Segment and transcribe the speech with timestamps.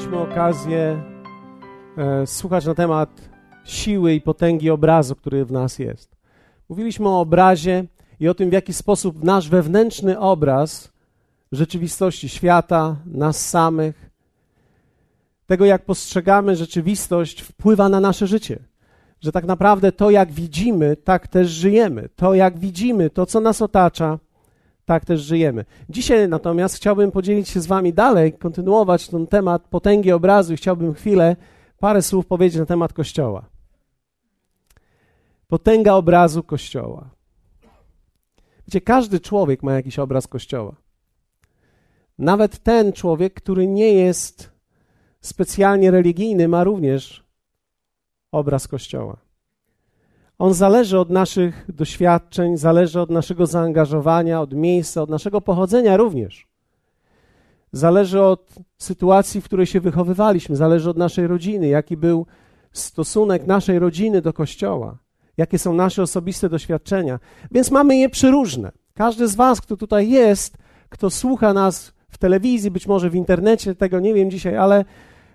[0.00, 1.02] mieliśmy okazję
[1.96, 3.28] e, słuchać na temat
[3.64, 6.16] siły i potęgi obrazu, który w nas jest.
[6.68, 7.84] Mówiliśmy o obrazie
[8.20, 10.92] i o tym, w jaki sposób nasz wewnętrzny obraz
[11.52, 14.10] rzeczywistości świata, nas samych,
[15.46, 18.58] tego, jak postrzegamy rzeczywistość, wpływa na nasze życie.
[19.20, 22.08] Że tak naprawdę to, jak widzimy, tak też żyjemy.
[22.16, 24.18] To, jak widzimy, to, co nas otacza,
[24.90, 25.64] tak też żyjemy.
[25.88, 30.94] Dzisiaj natomiast chciałbym podzielić się z Wami dalej, kontynuować ten temat potęgi obrazu i chciałbym
[30.94, 31.36] chwilę
[31.78, 33.44] parę słów powiedzieć na temat Kościoła.
[35.48, 37.10] Potęga obrazu Kościoła.
[38.66, 40.74] Wiecie, każdy człowiek ma jakiś obraz Kościoła.
[42.18, 44.50] Nawet ten człowiek, który nie jest
[45.20, 47.24] specjalnie religijny, ma również
[48.32, 49.16] obraz Kościoła.
[50.40, 56.46] On zależy od naszych doświadczeń, zależy od naszego zaangażowania, od miejsca, od naszego pochodzenia również.
[57.72, 62.26] Zależy od sytuacji, w której się wychowywaliśmy, zależy od naszej rodziny, jaki był
[62.72, 64.98] stosunek naszej rodziny do Kościoła,
[65.36, 67.18] jakie są nasze osobiste doświadczenia.
[67.50, 68.72] Więc mamy je przeróżne.
[68.94, 70.56] Każdy z Was, kto tutaj jest,
[70.88, 74.84] kto słucha nas w telewizji, być może w internecie, tego nie wiem dzisiaj, ale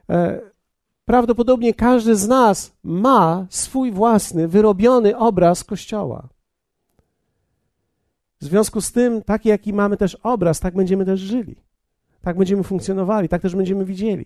[0.09, 0.39] e,
[1.05, 6.29] prawdopodobnie każdy z nas ma swój własny, wyrobiony obraz Kościoła.
[8.41, 11.55] W związku z tym, taki jaki mamy też obraz, tak będziemy też żyli.
[12.21, 14.25] Tak będziemy funkcjonowali, tak też będziemy widzieli.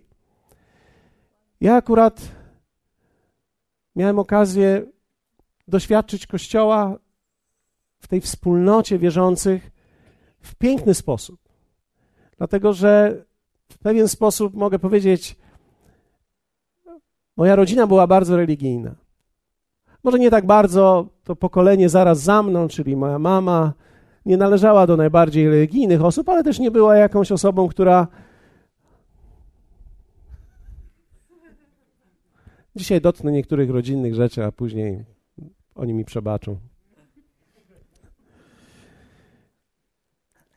[1.61, 2.21] Ja akurat
[3.95, 4.85] miałem okazję
[5.67, 6.97] doświadczyć Kościoła
[7.99, 9.71] w tej wspólnocie wierzących
[10.41, 11.39] w piękny sposób.
[12.37, 13.23] Dlatego, że
[13.69, 15.35] w pewien sposób mogę powiedzieć,
[17.39, 18.95] Moja rodzina była bardzo religijna.
[20.03, 23.73] Może nie tak bardzo to pokolenie zaraz za mną, czyli moja mama,
[24.25, 28.07] nie należała do najbardziej religijnych osób, ale też nie była jakąś osobą, która.
[32.75, 35.05] Dzisiaj dotknę niektórych rodzinnych rzeczy, a później
[35.75, 36.57] oni mi przebaczą.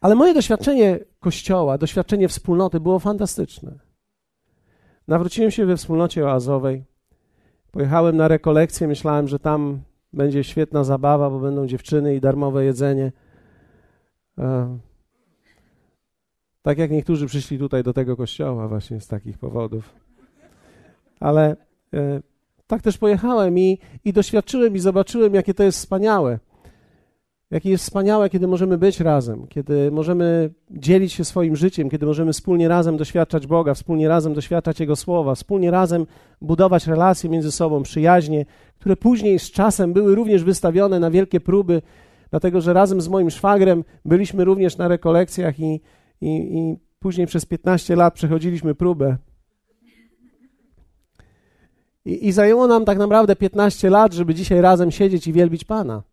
[0.01, 3.92] Ale moje doświadczenie kościoła, doświadczenie wspólnoty było fantastyczne.
[5.09, 6.85] Nawróciłem się we wspólnocie oazowej.
[7.71, 9.81] Pojechałem na rekolekcję, myślałem, że tam
[10.13, 13.13] będzie świetna zabawa, bo będą dziewczyny i darmowe jedzenie.
[14.39, 14.79] E,
[16.63, 19.95] tak jak niektórzy przyszli tutaj do tego kościoła właśnie z takich powodów.
[21.21, 21.57] Ale
[21.95, 22.21] e,
[22.67, 26.39] tak też pojechałem i, i doświadczyłem i zobaczyłem, jakie to jest wspaniałe.
[27.53, 32.33] Jakie jest wspaniałe, kiedy możemy być razem, kiedy możemy dzielić się swoim życiem, kiedy możemy
[32.33, 36.07] wspólnie razem doświadczać Boga, wspólnie razem doświadczać Jego słowa, wspólnie razem
[36.41, 38.47] budować relacje między sobą, przyjaźnie,
[38.79, 41.83] które później z czasem były również wystawione na wielkie próby,
[42.31, 45.81] dlatego że razem z moim szwagrem byliśmy również na rekolekcjach i,
[46.21, 49.17] i, i później przez 15 lat przechodziliśmy próbę.
[52.05, 56.12] I, I zajęło nam tak naprawdę 15 lat, żeby dzisiaj razem siedzieć i wielbić Pana.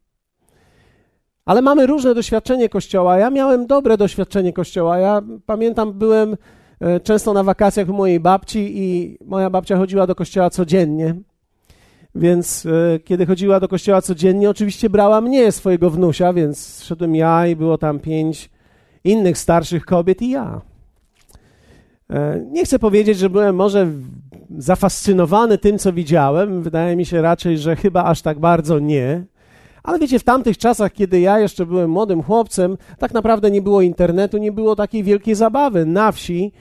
[1.49, 3.17] Ale mamy różne doświadczenie Kościoła.
[3.17, 4.97] Ja miałem dobre doświadczenie Kościoła.
[4.97, 6.37] Ja pamiętam, byłem
[6.79, 11.15] e, często na wakacjach u mojej babci i moja babcia chodziła do kościoła codziennie.
[12.15, 17.47] Więc e, kiedy chodziła do kościoła codziennie, oczywiście brała mnie, swojego wnusia, więc szedłem ja
[17.47, 18.49] i było tam pięć
[19.03, 20.61] innych starszych kobiet i ja.
[22.09, 23.87] E, nie chcę powiedzieć, że byłem może
[24.57, 26.63] zafascynowany tym, co widziałem.
[26.63, 29.23] Wydaje mi się raczej, że chyba aż tak bardzo nie.
[29.89, 33.81] Ale wiecie, w tamtych czasach, kiedy ja jeszcze byłem młodym chłopcem, tak naprawdę nie było
[33.81, 35.85] internetu, nie było takiej wielkiej zabawy.
[35.85, 36.51] Na wsi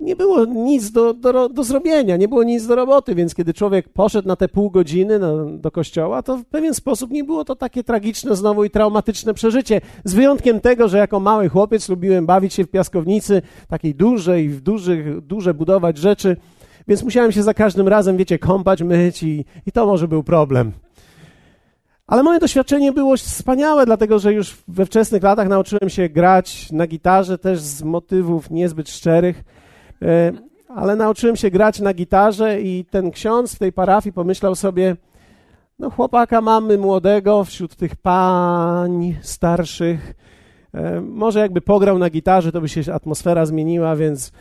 [0.00, 3.88] nie było nic do, do, do zrobienia, nie było nic do roboty, więc kiedy człowiek
[3.88, 7.56] poszedł na te pół godziny no, do kościoła, to w pewien sposób nie było to
[7.56, 9.80] takie tragiczne znowu i traumatyczne przeżycie.
[10.04, 14.60] Z wyjątkiem tego, że jako mały chłopiec lubiłem bawić się w piaskownicy, takiej dużej, w
[14.60, 16.36] dużych, duże budować rzeczy,
[16.88, 20.85] więc musiałem się za każdym razem, wiecie, kąpać, myć i, i to może był problem.
[22.06, 26.86] Ale moje doświadczenie było wspaniałe, dlatego że już we wczesnych latach nauczyłem się grać na
[26.86, 29.44] gitarze, też z motywów niezbyt szczerych,
[30.02, 30.32] e,
[30.68, 34.96] ale nauczyłem się grać na gitarze i ten ksiądz w tej parafii pomyślał sobie,
[35.78, 40.14] no chłopaka mamy młodego wśród tych pań starszych,
[40.74, 44.32] e, może jakby pograł na gitarze, to by się atmosfera zmieniła, więc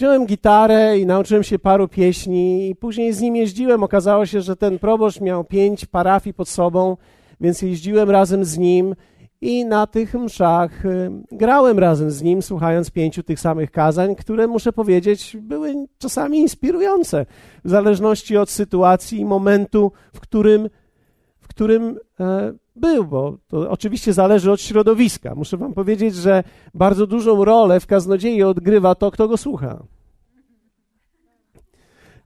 [0.00, 3.82] Wziąłem gitarę i nauczyłem się paru pieśni i później z nim jeździłem.
[3.82, 6.96] Okazało się, że ten proboszcz miał pięć parafii pod sobą,
[7.40, 8.94] więc jeździłem razem z nim
[9.40, 14.46] i na tych mszach y, grałem razem z nim, słuchając pięciu tych samych kazań, które
[14.46, 17.26] muszę powiedzieć były czasami inspirujące,
[17.64, 20.68] w zależności od sytuacji i momentu, w którym,
[21.60, 25.34] którym e, był, bo to oczywiście zależy od środowiska.
[25.34, 29.82] Muszę wam powiedzieć, że bardzo dużą rolę w kaznodziei odgrywa to, kto go słucha.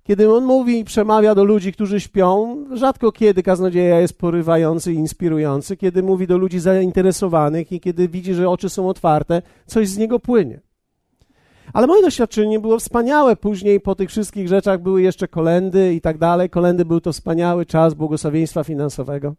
[0.03, 4.97] Kiedy on mówi i przemawia do ludzi, którzy śpią, rzadko kiedy kaznodzieja jest porywający i
[4.97, 9.99] inspirujący, kiedy mówi do ludzi zainteresowanych i kiedy widzi, że oczy są otwarte, coś z
[9.99, 10.61] niego płynie.
[11.73, 13.37] Ale moje doświadczenie było wspaniałe.
[13.37, 16.51] Później po tych wszystkich rzeczach były jeszcze kolendy i tak dalej.
[16.51, 19.35] Kolendy był to wspaniały czas błogosławieństwa finansowego.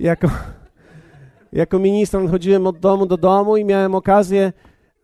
[0.00, 0.28] Jako,
[1.52, 4.52] jako ministrant chodziłem od domu do domu i miałem okazję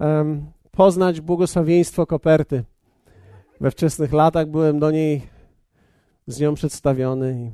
[0.00, 2.64] um, poznać błogosławieństwo koperty.
[3.60, 5.22] We wczesnych latach byłem do niej
[6.26, 7.52] z nią przedstawiony.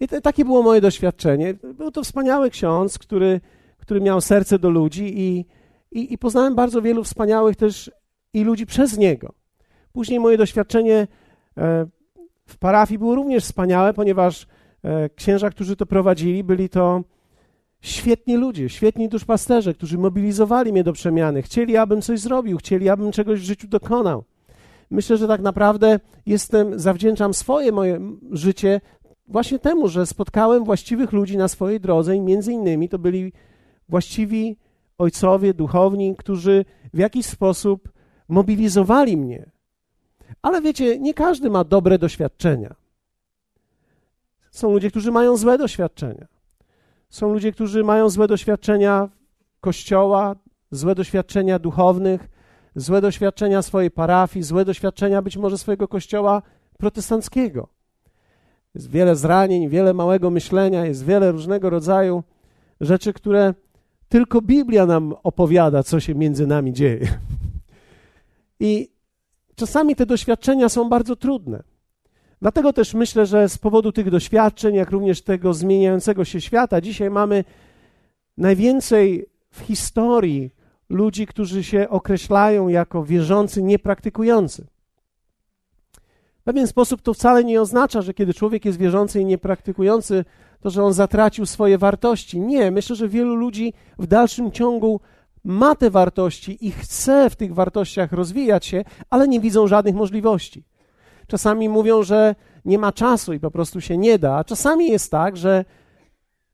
[0.00, 1.54] I, te, takie było moje doświadczenie.
[1.54, 3.40] Był to wspaniały ksiądz, który,
[3.78, 5.44] który miał serce do ludzi i,
[5.94, 7.90] i, i poznałem bardzo wielu wspaniałych też
[8.32, 9.32] i ludzi przez niego.
[9.92, 11.06] Później moje doświadczenie
[11.58, 11.86] e,
[12.46, 14.46] w parafii było również wspaniałe, ponieważ
[14.82, 17.02] e, księża, którzy to prowadzili, byli to
[17.80, 21.42] świetni ludzie, świetni duszpasterze, którzy mobilizowali mnie do przemiany.
[21.42, 24.24] Chcieli, abym coś zrobił, chcieli, abym czegoś w życiu dokonał.
[24.90, 28.00] Myślę, że tak naprawdę jestem, zawdzięczam swoje moje
[28.32, 28.80] życie
[29.28, 33.32] właśnie temu, że spotkałem właściwych ludzi na swojej drodze i między innymi to byli
[33.88, 34.56] właściwi
[34.98, 36.64] ojcowie, duchowni, którzy
[36.94, 37.92] w jakiś sposób
[38.28, 39.50] mobilizowali mnie.
[40.42, 42.74] Ale wiecie, nie każdy ma dobre doświadczenia.
[44.50, 46.26] Są ludzie, którzy mają złe doświadczenia.
[47.08, 49.08] Są ludzie, którzy mają złe doświadczenia
[49.60, 50.36] kościoła,
[50.70, 52.28] złe doświadczenia duchownych,
[52.76, 56.42] złe doświadczenia swojej parafii, złe doświadczenia być może swojego kościoła
[56.78, 57.68] protestanckiego.
[58.74, 62.22] Jest wiele zranień, wiele małego myślenia, jest wiele różnego rodzaju
[62.80, 63.54] rzeczy, które
[64.14, 67.08] tylko Biblia nam opowiada, co się między nami dzieje.
[68.60, 68.90] I
[69.54, 71.62] czasami te doświadczenia są bardzo trudne.
[72.40, 77.10] Dlatego też myślę, że z powodu tych doświadczeń, jak również tego zmieniającego się świata, dzisiaj
[77.10, 77.44] mamy
[78.36, 80.50] najwięcej w historii
[80.88, 84.66] ludzi, którzy się określają jako wierzący, niepraktykujący.
[86.38, 90.24] W pewien sposób to wcale nie oznacza, że kiedy człowiek jest wierzący i niepraktykujący,
[90.64, 92.40] to że on zatracił swoje wartości.
[92.40, 95.00] Nie, myślę, że wielu ludzi w dalszym ciągu
[95.44, 100.64] ma te wartości i chce w tych wartościach rozwijać się, ale nie widzą żadnych możliwości.
[101.26, 102.34] Czasami mówią, że
[102.64, 105.64] nie ma czasu i po prostu się nie da, a czasami jest tak, że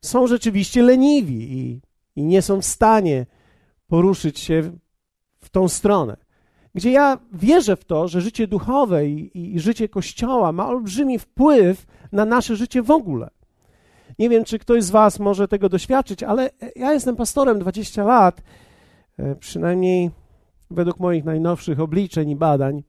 [0.05, 1.81] są rzeczywiście leniwi i,
[2.17, 3.27] i nie są w stanie
[3.87, 4.73] poruszyć się
[5.41, 6.17] w tą stronę.
[6.75, 11.87] Gdzie ja wierzę w to, że życie duchowe i, i życie Kościoła ma olbrzymi wpływ
[12.13, 13.31] na nasze życie w ogóle.
[14.21, 18.43] Nie wiem, czy ktoś z Was może tego doświadczyć, ale ja jestem pastorem 20 lat,
[19.19, 20.11] e, przynajmniej
[20.71, 22.83] według moich najnowszych obliczeń i badań.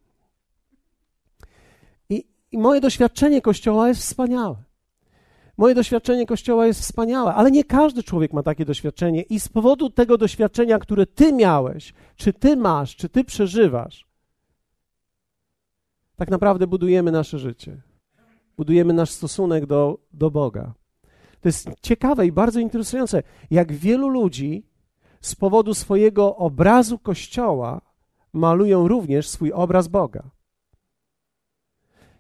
[2.10, 4.56] I, i moje doświadczenie Kościoła jest wspaniałe.
[5.58, 9.90] Moje doświadczenie Kościoła jest wspaniałe, ale nie każdy człowiek ma takie doświadczenie, i z powodu
[9.90, 14.08] tego doświadczenia, które ty miałeś, czy ty masz, czy ty przeżywasz,
[16.16, 17.82] tak naprawdę budujemy nasze życie.
[18.58, 20.81] Budujemy nasz stosunek do, do Boga.
[21.42, 24.64] To jest ciekawe i bardzo interesujące, jak wielu ludzi
[25.22, 27.82] z powodu swojego obrazu Kościoła
[28.34, 30.30] malują również swój obraz Boga.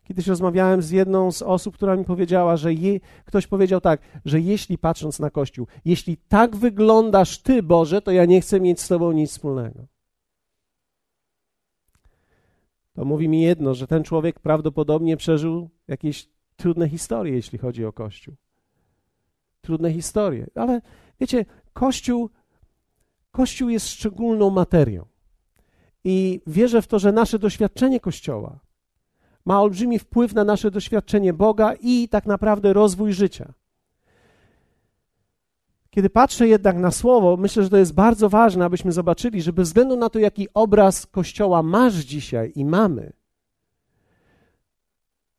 [0.04, 4.40] Kiedyś rozmawiałem z jedną z osób, która mi powiedziała, że je, ktoś powiedział tak, że
[4.40, 8.88] jeśli patrząc na Kościół, jeśli tak wyglądasz Ty, Boże, to ja nie chcę mieć z
[8.88, 9.88] Tobą nic wspólnego.
[12.94, 17.94] To mówi mi jedno, że ten człowiek prawdopodobnie przeżył jakieś trudne historie, jeśli chodzi o
[17.94, 18.36] Kościół.
[19.62, 20.48] Trudne historie.
[20.56, 20.82] Ale
[21.20, 22.30] wiecie, Kościół,
[23.32, 25.06] Kościół jest szczególną materią.
[26.04, 28.60] I wierzę w to, że nasze doświadczenie Kościoła
[29.46, 33.54] ma olbrzymi wpływ na nasze doświadczenie Boga i tak naprawdę rozwój życia.
[35.90, 39.68] Kiedy patrzę jednak na słowo, myślę, że to jest bardzo ważne, abyśmy zobaczyli, że bez
[39.68, 43.14] względu na to, jaki obraz Kościoła masz dzisiaj i mamy,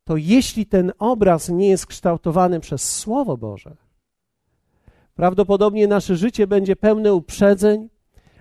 [0.05, 3.77] to jeśli ten obraz nie jest kształtowany przez Słowo Boże,
[5.15, 7.89] prawdopodobnie nasze życie będzie pełne uprzedzeń,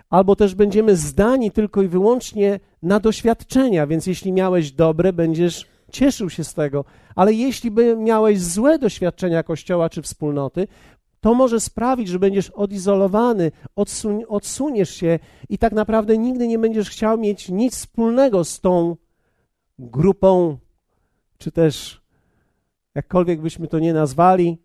[0.09, 6.29] albo też będziemy zdani tylko i wyłącznie na doświadczenia, więc jeśli miałeś dobre, będziesz cieszył
[6.29, 6.85] się z tego,
[7.15, 10.67] ale jeśli by miałeś złe doświadczenia Kościoła czy wspólnoty,
[11.21, 16.89] to może sprawić, że będziesz odizolowany, odsun odsuniesz się i tak naprawdę nigdy nie będziesz
[16.89, 18.95] chciał mieć nic wspólnego z tą
[19.79, 20.57] grupą,
[21.37, 22.01] czy też
[22.95, 24.57] jakkolwiek byśmy to nie nazwali,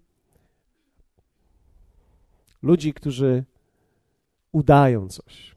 [2.66, 3.44] ludzi, którzy
[4.52, 5.56] udają coś.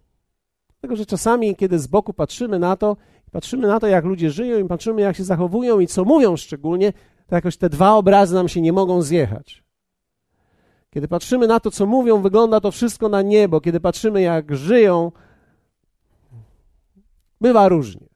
[0.67, 2.97] Dlatego, że czasami, kiedy z boku patrzymy na to,
[3.31, 6.93] patrzymy na to, jak ludzie żyją i patrzymy, jak się zachowują i co mówią szczególnie,
[7.27, 9.63] to jakoś te dwa obrazy nam się nie mogą zjechać.
[10.89, 13.61] Kiedy patrzymy na to, co mówią, wygląda to wszystko na niebo.
[13.61, 15.11] Kiedy patrzymy, jak żyją,
[17.41, 18.07] bywa różnie.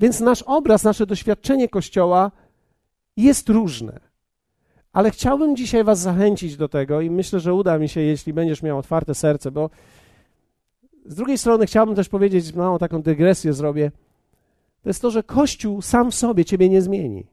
[0.00, 2.30] Więc nasz obraz, nasze doświadczenie Kościoła
[3.16, 4.00] jest różne.
[4.94, 8.62] Ale chciałbym dzisiaj Was zachęcić do tego i myślę, że uda mi się, jeśli będziesz
[8.62, 9.70] miał otwarte serce, bo
[11.06, 13.92] z drugiej strony chciałbym też powiedzieć, małą taką dygresję zrobię.
[14.82, 17.26] To jest to, że Kościół sam w sobie Ciebie nie zmieni.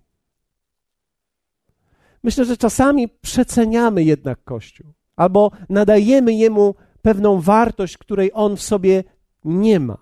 [2.24, 9.04] Myślę, że czasami przeceniamy jednak Kościół albo nadajemy jemu pewną wartość, której on w sobie
[9.46, 9.98] nie ma.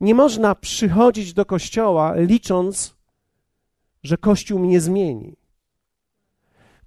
[0.00, 2.96] Nie można przychodzić do kościoła licząc,
[4.02, 5.36] że kościół mnie zmieni.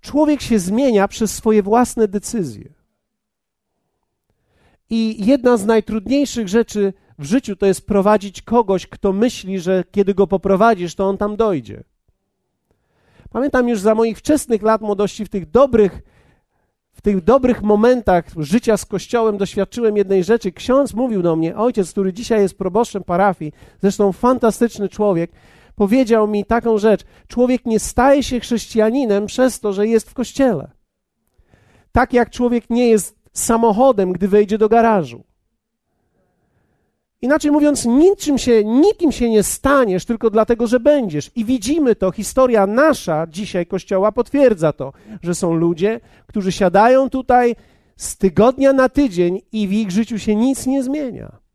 [0.01, 2.69] Człowiek się zmienia przez swoje własne decyzje.
[4.89, 10.13] I jedna z najtrudniejszych rzeczy w życiu to jest prowadzić kogoś, kto myśli, że kiedy
[10.13, 11.83] go poprowadzisz, to on tam dojdzie.
[13.29, 16.01] Pamiętam już za moich wczesnych lat młodości, w tych dobrych,
[16.91, 20.51] w tych dobrych momentach życia z Kościołem doświadczyłem jednej rzeczy.
[20.51, 25.31] Ksiądz mówił do mnie, ojciec, który dzisiaj jest proboszczem parafii, zresztą fantastyczny człowiek,
[25.77, 27.01] powiedział mi taką rzecz.
[27.27, 30.71] Człowiek nie staje się chrześcijaninem przez to, że jest w kościele.
[31.91, 35.23] Tak jak człowiek nie jest samochodem, gdy wejdzie do garażu.
[37.21, 41.31] Inaczej mówiąc, niczym się, nikim się nie staniesz tylko dlatego, że będziesz.
[41.35, 47.55] I widzimy to, historia nasza dzisiaj Kościoła potwierdza to, że są ludzie, którzy siadają tutaj
[47.95, 51.46] z tygodnia na tydzień i w ich życiu się nic nie zmienia.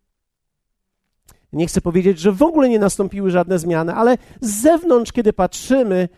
[1.53, 6.09] Nie chcę powiedzieć, że w ogóle nie nastąpiły żadne zmiany, ale z zewnątrz, kiedy patrzymy,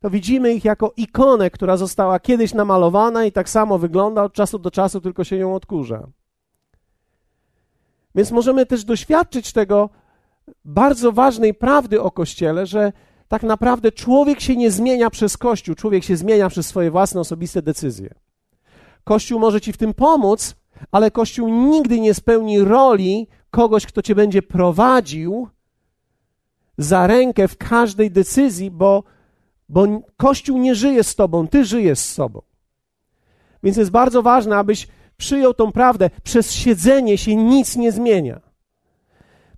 [0.00, 4.58] to widzimy ich jako ikonę, która została kiedyś namalowana i tak samo wygląda od czasu
[4.58, 6.06] do czasu, tylko się ją odkurza.
[8.14, 9.90] Więc możemy też doświadczyć tego
[10.64, 12.92] bardzo ważnej prawdy o Kościele, że
[13.28, 17.62] tak naprawdę człowiek się nie zmienia przez Kościół, człowiek się zmienia przez swoje własne osobiste
[17.62, 18.14] decyzje.
[19.04, 20.54] Kościół może ci w tym pomóc,
[20.92, 25.48] ale Kościół nigdy nie spełni roli kogoś, kto cię będzie prowadził
[26.78, 29.04] za rękę w każdej decyzji, bo,
[29.68, 32.42] bo Kościół nie żyje z tobą, ty żyjesz z sobą.
[33.62, 36.10] Więc jest bardzo ważne, abyś przyjął tą prawdę.
[36.22, 38.40] Przez siedzenie się nic nie zmienia.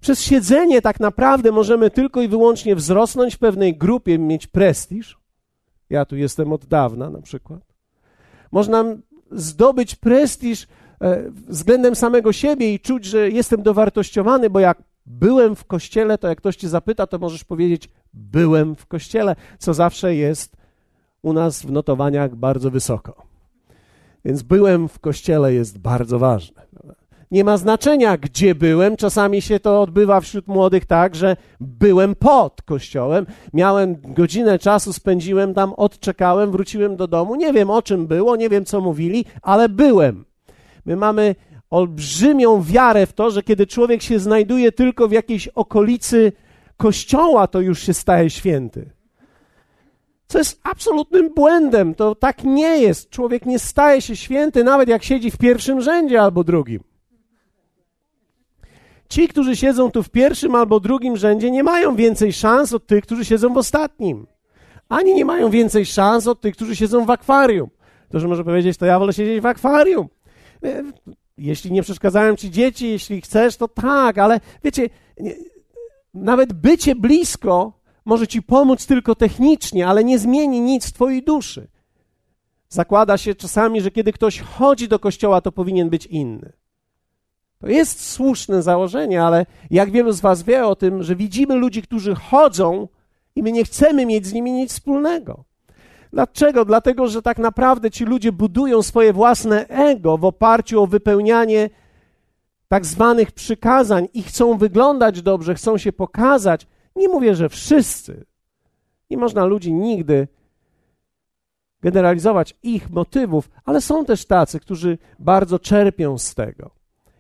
[0.00, 5.18] Przez siedzenie tak naprawdę możemy tylko i wyłącznie wzrosnąć w pewnej grupie, mieć prestiż.
[5.90, 7.62] Ja tu jestem od dawna na przykład.
[8.52, 8.84] Można
[9.30, 10.66] zdobyć prestiż
[11.48, 16.38] względem samego siebie i czuć, że jestem dowartościowany, bo jak byłem w kościele, to jak
[16.38, 20.56] ktoś cię zapyta, to możesz powiedzieć: Byłem w kościele, co zawsze jest
[21.22, 23.26] u nas w notowaniach bardzo wysoko.
[24.24, 26.66] Więc byłem w kościele jest bardzo ważne.
[27.30, 28.96] Nie ma znaczenia, gdzie byłem.
[28.96, 35.54] Czasami się to odbywa wśród młodych tak, że byłem pod kościołem, miałem godzinę czasu, spędziłem
[35.54, 37.34] tam, odczekałem, wróciłem do domu.
[37.34, 40.24] Nie wiem o czym było, nie wiem co mówili, ale byłem.
[40.86, 41.34] My mamy
[41.70, 46.32] olbrzymią wiarę w to, że kiedy człowiek się znajduje tylko w jakiejś okolicy
[46.76, 48.96] kościoła, to już się staje święty
[50.28, 51.94] co jest absolutnym błędem.
[51.94, 53.10] To tak nie jest.
[53.10, 56.80] Człowiek nie staje się święty, nawet jak siedzi w pierwszym rzędzie albo drugim.
[59.08, 63.04] Ci, którzy siedzą tu w pierwszym albo drugim rzędzie, nie mają więcej szans od tych,
[63.04, 64.26] którzy siedzą w ostatnim.
[64.88, 67.70] Ani nie mają więcej szans od tych, którzy siedzą w akwarium.
[68.08, 70.08] Ktoś może powiedzieć, to ja wolę siedzieć w akwarium.
[70.66, 70.82] E,
[71.38, 74.88] jeśli nie przeszkadzają ci dzieci, jeśli chcesz, to tak, ale wiecie,
[75.20, 75.34] nie,
[76.14, 77.72] nawet bycie blisko
[78.04, 81.68] może ci pomóc tylko technicznie, ale nie zmieni nic w twojej duszy.
[82.68, 86.52] Zakłada się czasami, że kiedy ktoś chodzi do kościoła, to powinien być inny.
[87.58, 91.82] To jest słuszne założenie, ale jak wielu z Was wie o tym, że widzimy ludzi,
[91.82, 92.88] którzy chodzą
[93.36, 95.44] i my nie chcemy mieć z nimi nic wspólnego.
[96.16, 96.64] Dlaczego?
[96.64, 101.70] Dlatego, że tak naprawdę ci ludzie budują swoje własne ego w oparciu o wypełnianie
[102.68, 108.24] tak zwanych przykazań i chcą wyglądać dobrze, chcą się pokazać, nie mówię, że wszyscy.
[109.10, 110.28] Nie można ludzi nigdy
[111.82, 116.70] generalizować ich motywów, ale są też tacy, którzy bardzo czerpią z tego.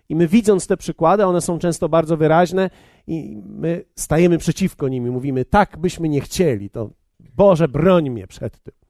[0.08, 2.70] I my widząc te przykłady, one są często bardzo wyraźne
[3.06, 8.26] i my stajemy przeciwko nim i mówimy, tak byśmy nie chcieli, to Boże, broń mnie
[8.26, 8.85] przed tym.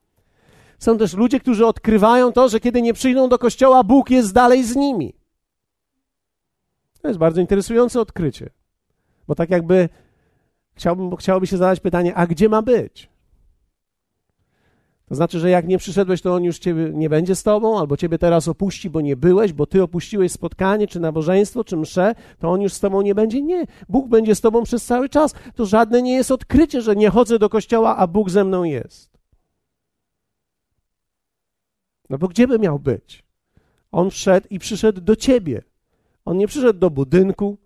[0.78, 4.64] Są też ludzie, którzy odkrywają to, że kiedy nie przyjdą do kościoła, Bóg jest dalej
[4.64, 5.14] z nimi.
[7.02, 8.50] To jest bardzo interesujące odkrycie,
[9.28, 9.88] bo tak jakby
[10.74, 13.08] chciałbym, chciałoby się zadać pytanie, a gdzie ma być?
[15.08, 17.96] To znaczy, że jak nie przyszedłeś, to on już ciebie nie będzie z tobą, albo
[17.96, 22.50] ciebie teraz opuści, bo nie byłeś, bo ty opuściłeś spotkanie, czy nabożeństwo, czy mszę, to
[22.50, 23.42] on już z tobą nie będzie.
[23.42, 23.64] Nie.
[23.88, 25.34] Bóg będzie z tobą przez cały czas.
[25.54, 29.10] To żadne nie jest odkrycie, że nie chodzę do kościoła, a Bóg ze mną jest.
[32.10, 33.24] No bo gdzie by miał być?
[33.92, 35.62] On wszedł i przyszedł do ciebie.
[36.24, 37.58] On nie przyszedł do budynku,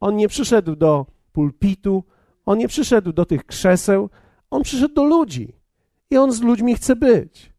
[0.00, 2.04] on nie przyszedł do pulpitu,
[2.46, 4.10] on nie przyszedł do tych krzeseł,
[4.50, 5.52] on przyszedł do ludzi
[6.10, 7.52] i on z ludźmi chce być.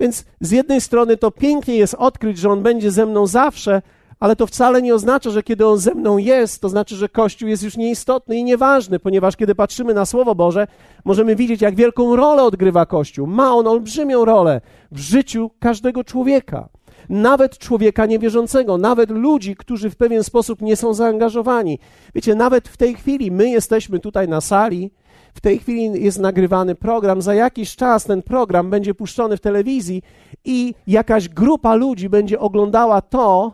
[0.00, 3.82] Więc z jednej strony to pięknie jest odkryć, że on będzie ze mną zawsze,
[4.20, 7.48] ale to wcale nie oznacza, że kiedy on ze mną jest, to znaczy, że Kościół
[7.48, 10.66] jest już nieistotny i nieważny, ponieważ kiedy patrzymy na Słowo Boże,
[11.04, 13.26] możemy widzieć, jak wielką rolę odgrywa Kościół.
[13.26, 14.60] Ma on olbrzymią rolę
[14.92, 16.68] w życiu każdego człowieka
[17.08, 21.78] nawet człowieka niewierzącego, nawet ludzi, którzy w pewien sposób nie są zaangażowani.
[22.14, 24.90] Wiecie, nawet w tej chwili my jesteśmy tutaj na sali,
[25.34, 30.02] w tej chwili jest nagrywany program, za jakiś czas ten program będzie puszczony w telewizji
[30.44, 33.52] i jakaś grupa ludzi będzie oglądała to,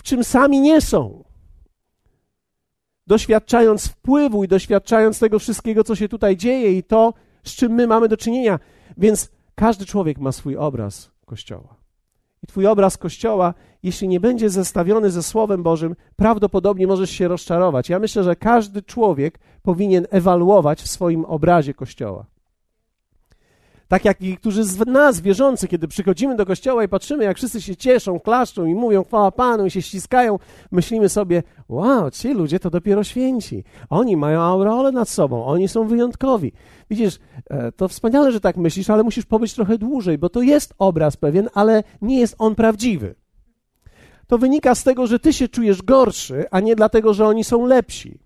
[0.00, 1.24] w czym sami nie są.
[3.06, 7.14] Doświadczając wpływu i doświadczając tego wszystkiego, co się tutaj dzieje i to,
[7.44, 8.58] z czym my mamy do czynienia.
[8.96, 11.76] Więc każdy człowiek ma swój obraz Kościoła.
[12.42, 17.88] I Twój obraz Kościoła, jeśli nie będzie zestawiony ze Słowem Bożym, prawdopodobnie możesz się rozczarować.
[17.88, 22.26] Ja myślę, że każdy człowiek powinien ewaluować w swoim obrazie Kościoła.
[23.90, 27.76] Tak jak niektórzy z nas, wierzący, kiedy przychodzimy do kościoła i patrzymy, jak wszyscy się
[27.76, 30.38] cieszą, klaszczą i mówią chwała Panu i się ściskają,
[30.70, 33.64] myślimy sobie, wow, ci ludzie to dopiero święci.
[33.88, 36.52] Oni mają aureolę nad sobą, oni są wyjątkowi.
[36.90, 37.18] Widzisz,
[37.50, 41.16] e, to wspaniale, że tak myślisz, ale musisz pobyć trochę dłużej, bo to jest obraz
[41.16, 43.14] pewien, ale nie jest on prawdziwy.
[44.26, 47.66] To wynika z tego, że ty się czujesz gorszy, a nie dlatego, że oni są
[47.66, 48.18] lepsi.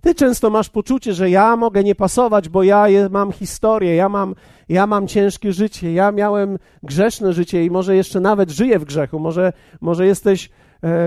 [0.00, 4.34] Ty często masz poczucie, że ja mogę nie pasować, bo ja mam historię, ja mam,
[4.68, 9.18] ja mam ciężkie życie, ja miałem grzeszne życie i może jeszcze nawet żyję w grzechu,
[9.18, 10.50] może, może jesteś e,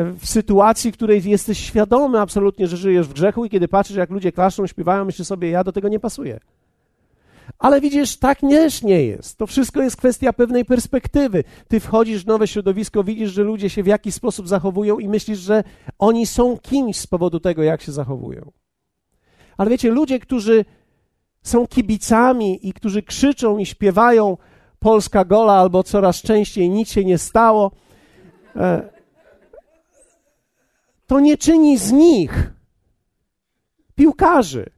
[0.04, 4.10] w sytuacji, w której jesteś świadomy absolutnie, że żyjesz w grzechu i kiedy patrzysz, jak
[4.10, 6.40] ludzie klaszczą, śpiewają, myślisz sobie, ja do tego nie pasuję.
[7.60, 9.38] Ale widzisz, tak też nie jest.
[9.38, 11.44] To wszystko jest kwestia pewnej perspektywy.
[11.68, 15.40] Ty wchodzisz w nowe środowisko, widzisz, że ludzie się w jakiś sposób zachowują i myślisz,
[15.40, 15.64] że
[16.00, 18.63] oni są kimś z powodu tego, jak się zachowują.
[19.58, 20.66] Ale wiecie, ludzie, którzy
[21.44, 24.38] są kibicami i którzy krzyczą i śpiewają
[24.80, 27.72] Polska gola albo coraz częściej nic się nie stało,
[28.56, 28.90] e,
[31.08, 32.54] to nie czyni z nich
[33.96, 34.70] piłkarzy.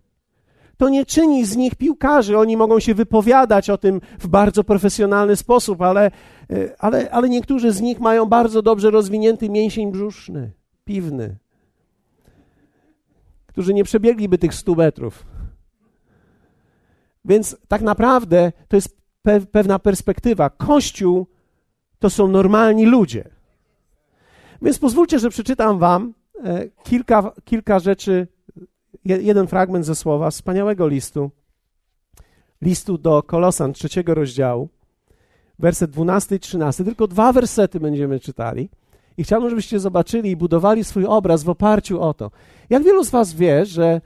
[0.78, 2.38] To nie czyni z nich piłkarzy.
[2.38, 7.72] Oni mogą się wypowiadać o tym w bardzo profesjonalny sposób, ale, e, ale, ale niektórzy
[7.72, 10.52] z nich mają bardzo dobrze rozwinięty mięsień brzuszny,
[10.86, 11.38] piwny
[13.56, 15.26] którzy nie przebiegliby tych 100 metrów.
[17.26, 20.50] Więc tak naprawdę to jest pe pewna perspektywa.
[20.50, 21.28] Kościół
[22.00, 23.30] to są normalni ludzie.
[24.62, 26.14] Więc pozwólcie, że przeczytam Wam
[26.44, 28.28] e, kilka, kilka rzeczy,
[29.06, 31.32] jeden fragment ze słowa wspaniałego listu,
[32.62, 34.70] listu do Kolosan trzeciego rozdziału,
[35.60, 36.84] werset 12 i 13.
[36.84, 38.70] Tylko dwa wersety będziemy czytali.
[39.18, 42.32] I chciałbym, żebyście zobaczyli i budowali swój obraz w oparciu o to.
[42.70, 44.02] Jak wielu z Was wie, że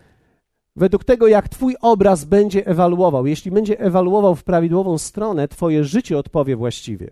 [0.75, 6.17] według tego, jak Twój obraz będzie ewaluował, jeśli będzie ewaluował w prawidłową stronę, Twoje życie
[6.17, 7.09] odpowie właściwie.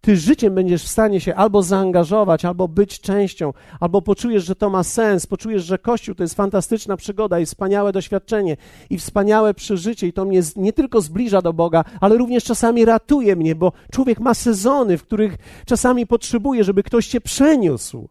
[0.00, 4.70] Ty życiem będziesz w stanie się albo zaangażować, albo być częścią, albo poczujesz, że to
[4.70, 8.56] ma sens, poczujesz, że Kościół to jest fantastyczna przygoda i wspaniałe doświadczenie
[8.90, 13.36] i wspaniałe przeżycie i to mnie nie tylko zbliża do Boga, ale również czasami ratuje
[13.36, 18.08] mnie, bo człowiek ma sezony, w których czasami potrzebuje, żeby ktoś cię przeniósł.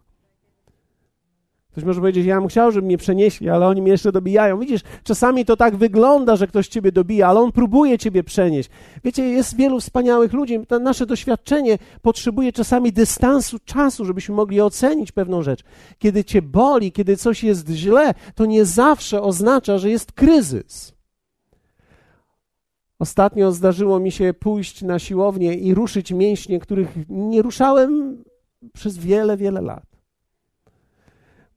[1.77, 4.59] Ktoś może powiedzieć, ja bym chciał, żeby mnie przenieśli, ale oni mnie jeszcze dobijają.
[4.59, 8.69] Widzisz, czasami to tak wygląda, że ktoś ciebie dobija, ale on próbuje ciebie przenieść.
[9.03, 10.59] Wiecie, jest wielu wspaniałych ludzi.
[10.67, 15.63] To nasze doświadczenie potrzebuje czasami dystansu czasu, żebyśmy mogli ocenić pewną rzecz.
[15.99, 20.93] Kiedy cię boli, kiedy coś jest źle, to nie zawsze oznacza, że jest kryzys.
[22.99, 28.23] Ostatnio zdarzyło mi się pójść na siłownię i ruszyć mięśnie, których nie ruszałem
[28.73, 29.96] przez wiele, wiele lat.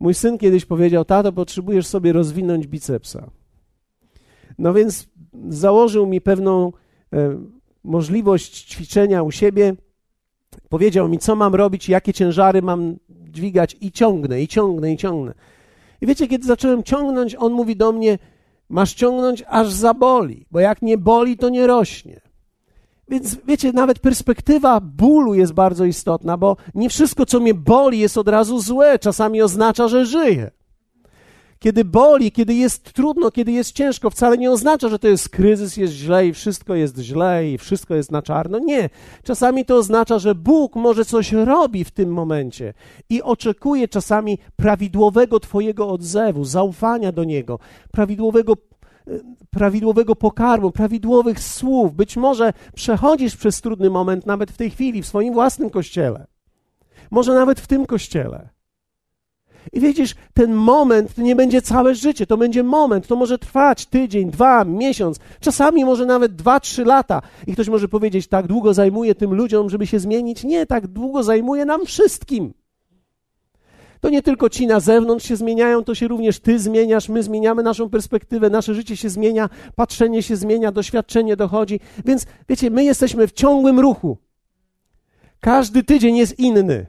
[0.00, 3.30] Mój syn kiedyś powiedział: Tato, potrzebujesz sobie rozwinąć bicepsa.
[4.58, 5.08] No więc
[5.48, 6.72] założył mi pewną
[7.12, 7.38] e,
[7.84, 9.74] możliwość ćwiczenia u siebie.
[10.68, 15.34] Powiedział mi, co mam robić, jakie ciężary mam dźwigać, i ciągnę, i ciągnę, i ciągnę.
[16.00, 18.18] I wiecie, kiedy zacząłem ciągnąć, on mówi do mnie:
[18.68, 22.20] Masz ciągnąć, aż zaboli, bo jak nie boli, to nie rośnie.
[23.11, 28.18] Więc wiecie, nawet perspektywa bólu jest bardzo istotna, bo nie wszystko, co mnie boli, jest
[28.18, 28.99] od razu złe.
[28.99, 30.51] Czasami oznacza, że żyję.
[31.59, 35.77] Kiedy boli, kiedy jest trudno, kiedy jest ciężko, wcale nie oznacza, że to jest kryzys,
[35.77, 38.59] jest źle i wszystko jest źle i wszystko jest na czarno.
[38.59, 38.90] Nie.
[39.23, 42.75] Czasami to oznacza, że Bóg może coś robi w tym momencie
[43.09, 47.59] i oczekuje czasami prawidłowego Twojego odzewu, zaufania do Niego,
[47.92, 48.57] prawidłowego
[49.50, 51.94] prawidłowego pokarmu, prawidłowych słów.
[51.94, 56.26] Być może przechodzisz przez trudny moment nawet w tej chwili, w swoim własnym kościele.
[57.10, 58.48] Może nawet w tym kościele.
[59.72, 64.30] I widzisz, ten moment nie będzie całe życie, to będzie moment, to może trwać tydzień,
[64.30, 67.22] dwa, miesiąc, czasami może nawet dwa, trzy lata.
[67.46, 70.44] I ktoś może powiedzieć, tak długo zajmuje tym ludziom, żeby się zmienić?
[70.44, 72.52] Nie, tak długo zajmuje nam wszystkim.
[74.00, 77.62] To nie tylko ci na zewnątrz się zmieniają, to się również ty zmieniasz, my zmieniamy
[77.62, 81.80] naszą perspektywę, nasze życie się zmienia, patrzenie się zmienia, doświadczenie dochodzi.
[82.04, 84.18] Więc wiecie, my jesteśmy w ciągłym ruchu.
[85.40, 86.86] Każdy tydzień jest inny.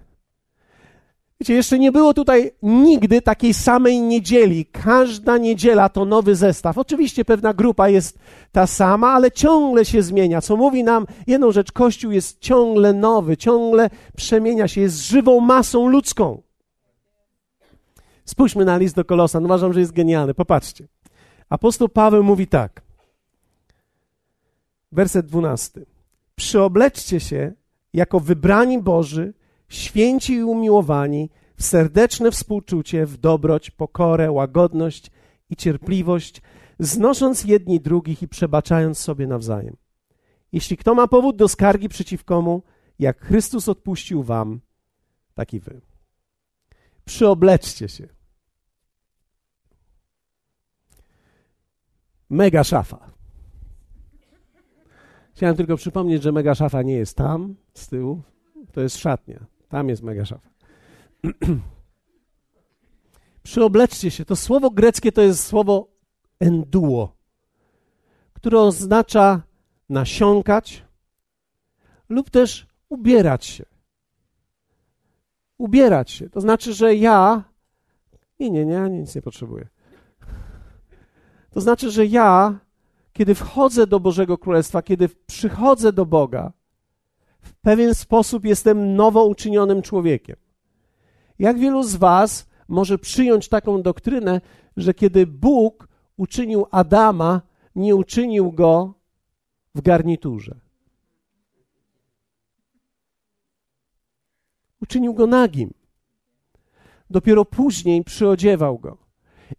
[1.39, 4.65] Wiecie, jeszcze nie było tutaj nigdy takiej samej niedzieli.
[4.65, 6.77] Każda niedziela to nowy zestaw.
[6.77, 8.19] Oczywiście pewna grupa jest
[8.51, 10.41] ta sama, ale ciągle się zmienia.
[10.41, 15.87] Co mówi nam jedną rzecz, Kościół jest ciągle nowy, ciągle przemienia się, jest żywą masą
[15.87, 16.41] ludzką.
[18.25, 19.45] Spójrzmy na list do Kolosan.
[19.45, 20.33] Uważam, że jest genialny.
[20.33, 20.87] Popatrzcie.
[21.49, 22.81] Apostoł Paweł mówi tak.
[24.91, 25.85] Werset dwunasty.
[26.35, 27.53] Przyobleczcie się
[27.93, 29.33] jako wybrani Boży,
[29.69, 35.11] święci i umiłowani, w serdeczne współczucie, w dobroć, pokorę, łagodność
[35.49, 36.41] i cierpliwość,
[36.79, 39.77] znosząc jedni drugich i przebaczając sobie nawzajem.
[40.51, 42.63] Jeśli kto ma powód do skargi przeciwkomu,
[42.99, 44.59] jak Chrystus odpuścił wam,
[45.33, 45.81] tak i wy.
[47.05, 48.07] Przyobleczcie się.
[52.29, 53.11] Mega szafa.
[55.35, 58.21] Chciałem tylko przypomnieć, że mega szafa nie jest tam, z tyłu.
[58.71, 59.45] To jest szatnia.
[59.69, 60.49] Tam jest mega szafa.
[63.43, 64.25] Przyobleczcie się.
[64.25, 65.87] To słowo greckie to jest słowo
[66.39, 67.15] enduo,
[68.33, 69.41] które oznacza
[69.89, 70.85] nasiąkać
[72.09, 73.70] lub też ubierać się.
[75.61, 76.29] Ubierać się.
[76.29, 77.43] To znaczy, że ja.
[78.39, 79.67] Nie, nie, nie, nic nie potrzebuję.
[81.49, 82.59] To znaczy, że ja,
[83.13, 86.51] kiedy wchodzę do Bożego Królestwa, kiedy przychodzę do Boga,
[87.41, 90.35] w pewien sposób jestem nowo uczynionym człowiekiem.
[91.39, 94.41] Jak wielu z Was może przyjąć taką doktrynę,
[94.77, 97.41] że kiedy Bóg uczynił Adama,
[97.75, 98.93] nie uczynił go
[99.75, 100.70] w garniturze?
[104.81, 105.73] Uczynił go nagim.
[107.09, 108.97] Dopiero później przyodziewał go.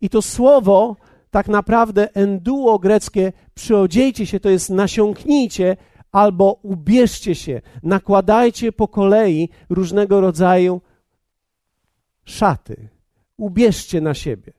[0.00, 0.96] I to słowo,
[1.30, 5.76] tak naprawdę enduo greckie, przyodziejcie się, to jest nasiąknijcie,
[6.12, 10.80] albo ubierzcie się, nakładajcie po kolei różnego rodzaju
[12.24, 12.88] szaty.
[13.36, 14.52] Ubierzcie na siebie.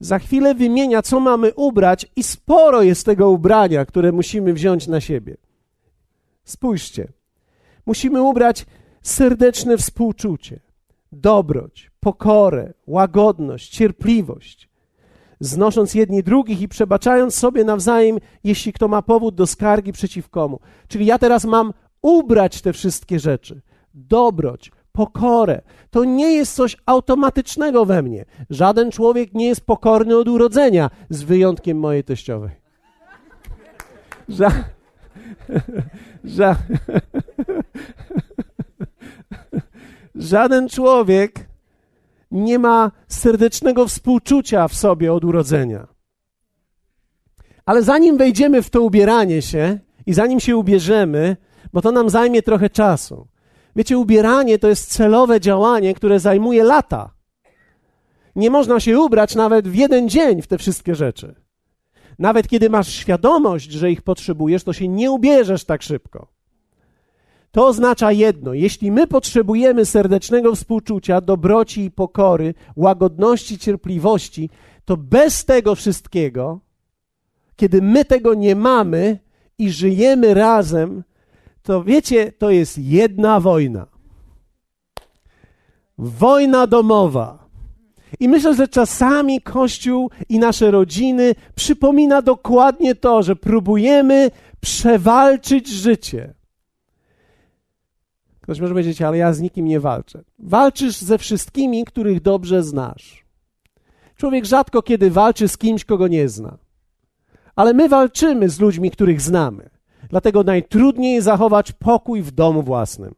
[0.00, 5.00] Za chwilę wymienia, co mamy ubrać, i sporo jest tego ubrania, które musimy wziąć na
[5.00, 5.36] siebie.
[6.44, 7.08] Spójrzcie.
[7.86, 8.66] Musimy ubrać
[9.04, 10.60] serdeczne współczucie,
[11.12, 14.68] dobroć, pokorę, łagodność, cierpliwość,
[15.40, 20.60] znosząc jedni drugich i przebaczając sobie nawzajem, jeśli kto ma powód do skargi przeciw komu.
[20.88, 23.60] Czyli ja teraz mam ubrać te wszystkie rzeczy.
[23.94, 25.62] Dobroć, pokorę.
[25.90, 28.24] To nie jest coś automatycznego we mnie.
[28.50, 32.50] Żaden człowiek nie jest pokorny od urodzenia, z wyjątkiem mojej teściowej.
[34.28, 34.50] Ża...
[36.24, 36.56] Ża...
[40.14, 41.48] Żaden człowiek
[42.30, 45.86] nie ma serdecznego współczucia w sobie od urodzenia.
[47.66, 51.36] Ale zanim wejdziemy w to ubieranie się i zanim się ubierzemy,
[51.72, 53.26] bo to nam zajmie trochę czasu.
[53.76, 57.14] Wiecie, ubieranie to jest celowe działanie, które zajmuje lata.
[58.36, 61.34] Nie można się ubrać nawet w jeden dzień w te wszystkie rzeczy.
[62.18, 66.33] Nawet kiedy masz świadomość, że ich potrzebujesz, to się nie ubierzesz tak szybko.
[67.54, 74.50] To oznacza jedno: jeśli my potrzebujemy serdecznego współczucia, dobroci i pokory, łagodności, cierpliwości,
[74.84, 76.60] to bez tego wszystkiego,
[77.56, 79.18] kiedy my tego nie mamy
[79.58, 81.04] i żyjemy razem,
[81.62, 83.86] to wiecie, to jest jedna wojna.
[85.98, 87.48] Wojna domowa.
[88.20, 96.34] I myślę, że czasami Kościół i nasze rodziny przypomina dokładnie to, że próbujemy przewalczyć życie
[98.44, 100.24] Ktoś może powiedzieć, ale ja z nikim nie walczę.
[100.38, 103.24] Walczysz ze wszystkimi, których dobrze znasz.
[104.16, 106.58] Człowiek rzadko kiedy walczy z kimś, kogo nie zna.
[107.56, 109.70] Ale my walczymy z ludźmi, których znamy.
[110.08, 113.14] Dlatego najtrudniej zachować pokój w domu własnym.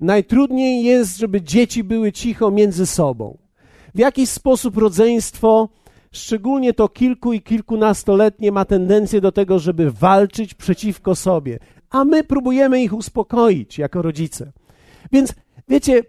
[0.00, 3.38] Najtrudniej jest, żeby dzieci były cicho między sobą.
[3.94, 5.68] W jakiś sposób rodzeństwo,
[6.12, 11.58] szczególnie to kilku i kilkunastoletnie, ma tendencję do tego, żeby walczyć przeciwko sobie,
[11.90, 14.52] a my próbujemy ich uspokoić jako rodzice.
[15.12, 15.34] Więc
[15.68, 16.02] wiecie,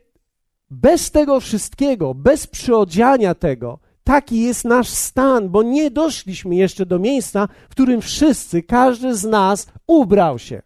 [0.70, 7.00] bez tego wszystkiego, bez przyodziania tego, taki jest nasz stan, bo nie doszliśmy jeszcze do
[7.00, 10.62] miejsca, w którym wszyscy, każdy z nas ubrał się.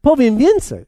[0.00, 0.84] Powiem więcej.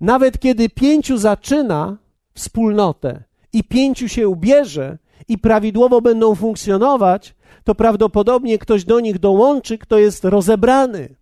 [0.00, 1.96] Nawet kiedy pięciu zaczyna
[2.34, 7.34] wspólnotę i pięciu się ubierze i prawidłowo będą funkcjonować,
[7.64, 11.14] to prawdopodobnie ktoś do nich dołączy, kto jest rozebrany.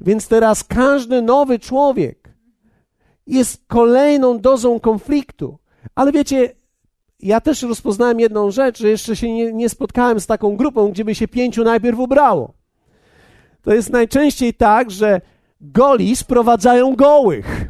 [0.00, 2.25] Więc teraz każdy nowy człowiek
[3.26, 5.58] jest kolejną dozą konfliktu.
[5.94, 6.52] Ale wiecie,
[7.20, 11.04] ja też rozpoznałem jedną rzecz, że jeszcze się nie, nie, spotkałem z taką grupą, gdzie
[11.04, 12.54] by się pięciu najpierw ubrało.
[13.62, 15.20] To jest najczęściej tak, że
[15.60, 17.68] goli sprowadzają gołych.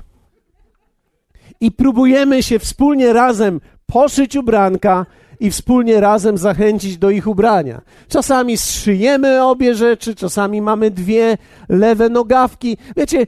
[1.60, 5.06] I próbujemy się wspólnie razem poszyć ubranka,
[5.40, 7.80] i wspólnie razem zachęcić do ich ubrania.
[8.08, 12.76] Czasami zszyjemy obie rzeczy, czasami mamy dwie lewe nogawki.
[12.96, 13.26] Wiecie,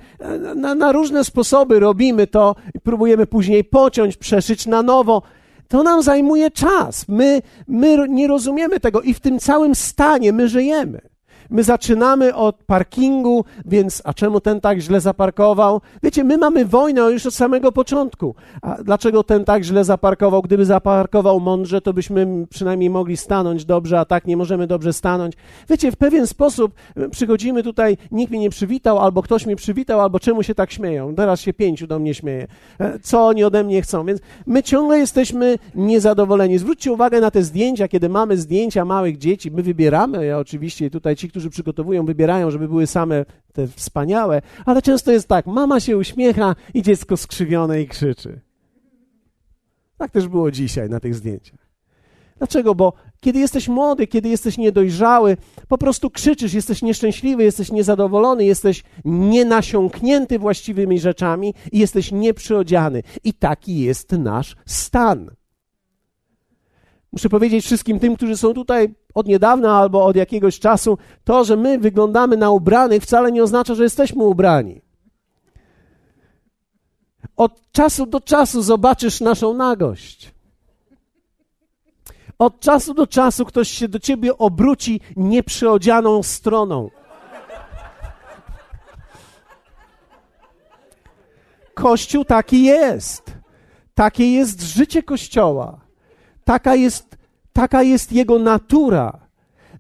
[0.57, 5.23] na, na różne sposoby robimy to i próbujemy później pociąć, przeszyć na nowo.
[5.69, 7.09] To nam zajmuje czas.
[7.09, 11.08] My, my nie rozumiemy tego i w tym całym stanie my żyjemy.
[11.51, 15.81] My zaczynamy od parkingu, więc a czemu ten tak źle zaparkował?
[16.03, 18.35] Wiecie, my mamy wojnę już od samego początku.
[18.63, 20.43] A dlaczego ten tak źle zaparkował?
[20.43, 25.35] Gdyby zaparkował mądrze, to byśmy przynajmniej mogli stanąć dobrze, a tak nie możemy dobrze stanąć.
[25.69, 30.01] Wiecie, w pewien sposób e, przychodzimy tutaj, nikt mnie nie przywitał, albo ktoś mnie przywitał,
[30.01, 31.15] albo czemu się tak śmieją?
[31.15, 32.47] Teraz się pięciu do mnie śmieje.
[32.79, 34.07] E, co oni ode mnie chcą?
[34.07, 36.59] Więc my ciągle jesteśmy niezadowoleni.
[36.59, 41.17] Zwróćcie uwagę na te zdjęcia, kiedy mamy zdjęcia małych dzieci, my wybieramy, ja oczywiście tutaj
[41.17, 45.81] ci, którzy którzy przygotowują, wybierają, żeby były same te wspaniałe, ale często jest tak, mama
[45.81, 48.41] się uśmiecha i dziecko skrzywione i krzyczy.
[49.99, 51.69] Tak też było dzisiaj na tych zdjęciach.
[52.39, 52.75] Dlaczego?
[52.75, 55.37] Bo kiedy jesteś młody, kiedy jesteś niedojrzały,
[55.69, 63.03] po prostu krzyczysz, jesteś nieszczęśliwy, jesteś niezadowolony, jesteś nienasiąknięty właściwymi rzeczami i jesteś nieprzyodziany.
[63.25, 65.31] I taki jest nasz stan.
[67.13, 71.57] Muszę powiedzieć wszystkim tym, którzy są tutaj od niedawna albo od jakiegoś czasu, to, że
[71.57, 74.81] my wyglądamy na ubranych, wcale nie oznacza, że jesteśmy ubrani.
[77.37, 80.35] Od czasu do czasu zobaczysz naszą nagość.
[82.39, 86.91] Od czasu do czasu ktoś się do ciebie obróci nieprzyodzianą stroną.
[91.75, 93.33] Kościół taki jest.
[93.95, 95.88] Takie jest życie Kościoła.
[96.49, 97.17] Taka jest,
[97.53, 99.19] taka jest jego natura.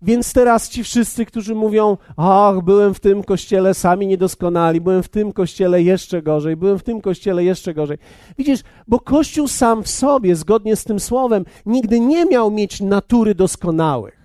[0.02, 5.08] Więc teraz ci wszyscy, którzy mówią: Ach, byłem w tym kościele sami niedoskonali, byłem w
[5.08, 7.98] tym kościele jeszcze gorzej, byłem w tym kościele jeszcze gorzej.
[8.38, 13.34] Widzisz, bo Kościół sam w sobie, zgodnie z tym słowem, nigdy nie miał mieć natury
[13.34, 14.17] doskonałych.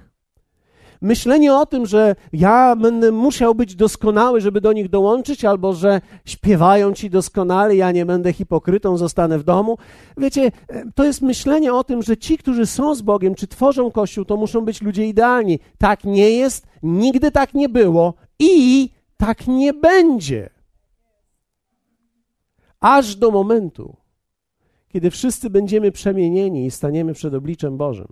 [1.03, 6.01] Myślenie o tym, że ja będę musiał być doskonały, żeby do nich dołączyć, albo że
[6.25, 9.77] śpiewają ci doskonale, ja nie będę hipokrytą, zostanę w domu.
[10.17, 10.51] Wiecie,
[10.95, 14.37] to jest myślenie o tym, że ci, którzy są z Bogiem, czy tworzą Kościół, to
[14.37, 15.59] muszą być ludzie idealni.
[15.77, 20.49] Tak nie jest, nigdy tak nie było i tak nie będzie.
[22.79, 23.95] Aż do momentu,
[24.89, 28.07] kiedy wszyscy będziemy przemienieni i staniemy przed obliczem Bożym.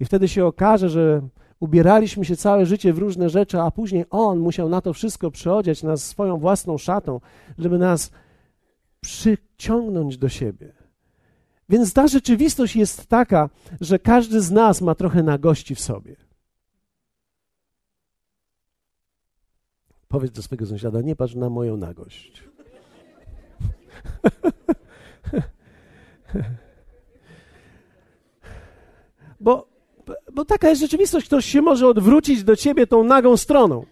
[0.00, 1.22] I wtedy się okaże, że
[1.64, 5.82] ubieraliśmy się całe życie w różne rzeczy, a później On musiał na to wszystko przyodziać
[5.82, 7.20] nas swoją własną szatą,
[7.58, 8.10] żeby nas
[9.00, 10.72] przyciągnąć do siebie.
[11.68, 13.50] Więc ta rzeczywistość jest taka,
[13.80, 16.16] że każdy z nas ma trochę nagości w sobie.
[20.08, 22.44] Powiedz do swojego sąsiada, nie patrz na moją nagość.
[29.40, 29.73] Bo
[30.32, 31.26] bo taka jest rzeczywistość.
[31.26, 33.84] Ktoś się może odwrócić do ciebie tą nagą stroną.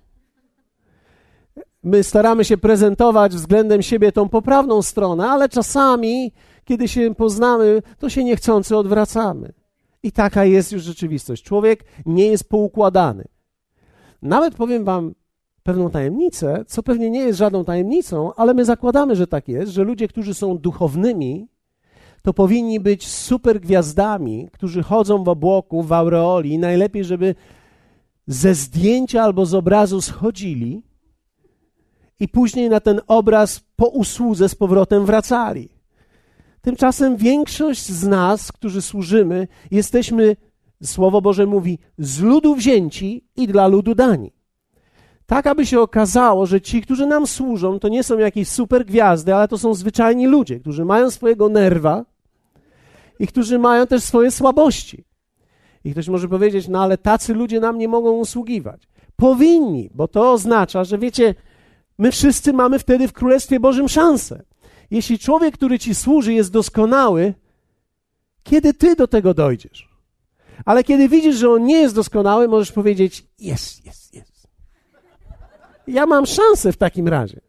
[1.82, 6.32] My staramy się prezentować względem siebie tą poprawną stronę, ale czasami,
[6.64, 9.52] kiedy się poznamy, to się niechcący odwracamy.
[10.02, 11.42] I taka jest już rzeczywistość.
[11.42, 13.24] Człowiek nie jest poukładany.
[14.22, 15.14] Nawet powiem Wam
[15.62, 19.84] pewną tajemnicę, co pewnie nie jest żadną tajemnicą, ale my zakładamy, że tak jest, że
[19.84, 21.48] ludzie, którzy są duchownymi,
[22.22, 26.58] to powinni być super gwiazdami, którzy chodzą w obłoku, w aureoli.
[26.58, 27.34] Najlepiej, żeby
[28.26, 30.82] ze zdjęcia albo z obrazu schodzili
[32.20, 35.68] i później na ten obraz po usłudze z powrotem wracali.
[36.60, 40.36] Tymczasem większość z nas, którzy służymy, jesteśmy,
[40.82, 44.32] Słowo Boże mówi, z ludu wzięci i dla ludu dani.
[45.26, 49.34] Tak, aby się okazało, że ci, którzy nam służą, to nie są jakieś super gwiazdy,
[49.34, 52.04] ale to są zwyczajni ludzie, którzy mają swojego nerwa,
[53.22, 55.04] i którzy mają też swoje słabości.
[55.84, 58.88] I ktoś może powiedzieć, no ale tacy ludzie nam nie mogą usługiwać.
[59.16, 61.34] Powinni, bo to oznacza, że wiecie,
[61.98, 64.42] my wszyscy mamy wtedy w Królestwie Bożym szansę.
[64.90, 67.34] Jeśli człowiek, który ci służy, jest doskonały,
[68.42, 69.88] kiedy ty do tego dojdziesz?
[70.64, 74.48] Ale kiedy widzisz, że on nie jest doskonały, możesz powiedzieć: Jest, jest, jest.
[75.86, 77.40] Ja mam szansę w takim razie.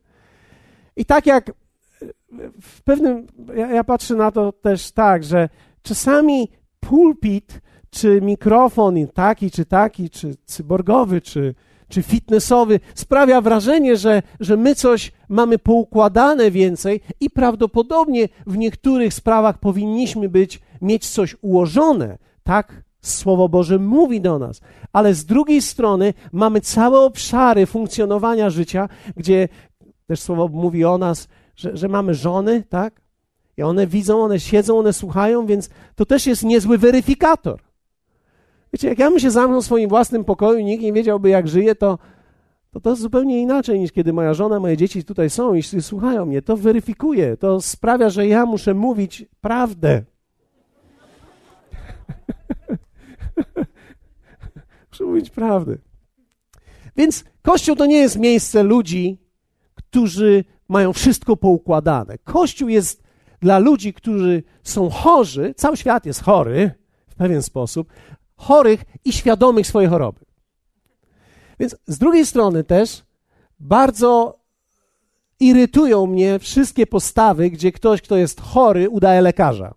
[0.96, 1.52] I tak jak
[2.62, 5.50] w pewnym, ja, ja, patrzę na to też tak, że
[5.82, 11.56] czasami pulpit, czy mikrofon taki, czy taki, czy cyborgowy, czy,
[11.88, 19.14] czy fitnessowy sprawia wrażenie, że, że my coś mamy poukładane więcej i prawdopodobnie w niektórych
[19.14, 22.18] sprawach powinniśmy być, mieć coś ułożone.
[22.44, 24.62] Tak Słowo Boże mówi do nas.
[24.94, 29.50] Ale z drugiej strony mamy całe obszary funkcjonowania życia, gdzie
[30.08, 33.02] też Słowo mówi o nas, że, że mamy żony, tak?
[33.58, 37.62] I one widzą, one siedzą, one słuchają, więc to też jest niezły weryfikator.
[38.74, 41.48] Wiecie, jak ja bym się zamknął w swoim własnym pokoju i nikt nie wiedziałby, jak
[41.48, 41.98] żyję, to,
[42.72, 46.42] to to zupełnie inaczej niż kiedy moja żona, moje dzieci tutaj są i słuchają mnie.
[46.42, 50.04] To weryfikuje, to sprawia, że ja muszę mówić prawdę.
[54.92, 55.78] muszę mówić prawdę.
[56.96, 59.18] Więc Kościół to nie jest miejsce ludzi,
[59.76, 62.18] którzy mają wszystko poukładane.
[62.18, 63.04] Kościół jest
[63.42, 66.72] dla ludzi, którzy są chorzy, cały świat jest chory
[67.08, 67.94] w pewien sposób,
[68.36, 70.20] chorych i świadomych swojej choroby.
[71.60, 73.04] Więc z drugiej strony też
[73.60, 74.40] bardzo
[75.40, 79.74] irytują mnie wszystkie postawy, gdzie ktoś, kto jest chory, udaje lekarza.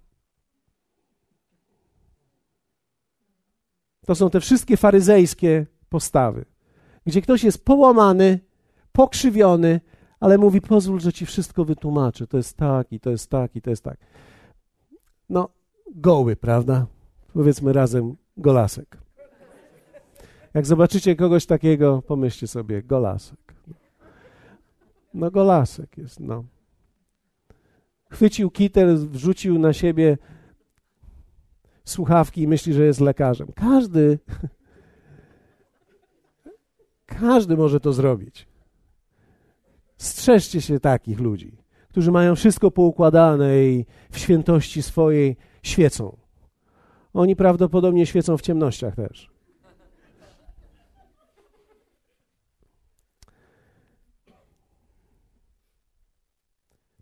[4.07, 6.45] To są te wszystkie faryzejskie postawy,
[7.07, 8.41] gdzie ktoś jest połamany,
[8.93, 9.81] pokrzywiony,
[10.20, 12.26] ale mówi: Pozwól, że ci wszystko wytłumaczę.
[12.26, 13.98] To jest tak, i to jest tak, i to jest tak.
[15.29, 15.48] No,
[15.94, 16.87] goły, prawda?
[17.33, 18.98] Powiedzmy razem, golasek.
[20.55, 23.55] Jak zobaczycie kogoś takiego, pomyślcie sobie, golasek.
[25.14, 26.44] No, golasek jest, no.
[28.11, 30.18] Chwycił kitel, wrzucił na siebie
[31.85, 33.48] słuchawki i myśli, że jest lekarzem.
[33.55, 34.18] Każdy,
[37.20, 38.46] każdy może to zrobić.
[39.97, 46.17] Strzeżcie się takich ludzi, którzy mają wszystko poukładane i w świętości swojej świecą.
[47.15, 49.31] Oni prawdopodobnie świecą w ciemnościach też.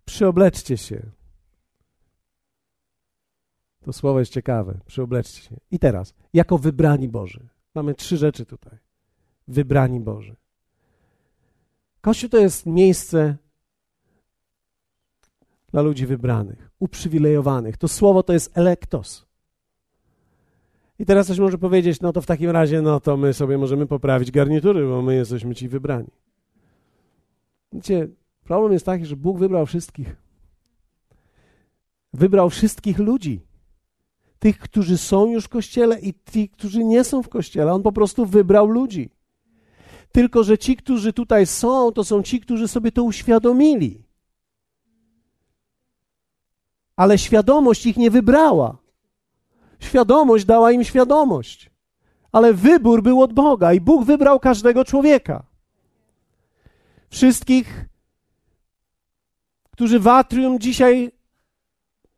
[0.05, 1.03] Przyobleczcie się.
[3.85, 4.81] To słowo jest ciekawe.
[4.87, 5.57] Przyobleczcie się.
[5.71, 7.49] I teraz, jako wybrani Boży.
[7.75, 8.79] Mamy trzy rzeczy tutaj.
[9.49, 10.37] Wybrani Boży.
[12.05, 13.37] Kościół to jest miejsce
[15.69, 17.77] dla ludzi wybranych, uprzywilejowanych.
[17.77, 19.27] To słowo to jest elektos.
[20.99, 23.87] I teraz ktoś może powiedzieć, no to w takim razie, no to my sobie możemy
[23.87, 26.11] poprawić garnitury, bo my jesteśmy ci wybrani.
[27.73, 28.09] Wiecie,
[28.45, 30.17] problem jest taki, że Bóg wybrał wszystkich.
[32.13, 33.41] Wybrał wszystkich ludzi.
[34.39, 37.73] Tych, którzy są już w kościele i tych, którzy nie są w kościele.
[37.73, 39.11] On po prostu wybrał ludzi.
[40.15, 44.03] Tylko, że ci, którzy tutaj są, to są ci, którzy sobie to uświadomili.
[46.97, 48.77] Ale świadomość ich nie wybrała.
[49.81, 51.71] Świadomość dała im świadomość.
[52.33, 55.43] Ale wybór był od Boga i Bóg wybrał każdego człowieka.
[57.11, 57.85] Wszystkich,
[59.71, 61.13] którzy w atrium dzisiaj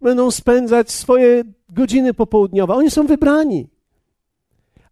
[0.01, 2.75] będą spędzać swoje godziny popołudniowe.
[2.75, 3.69] Oni są wybrani.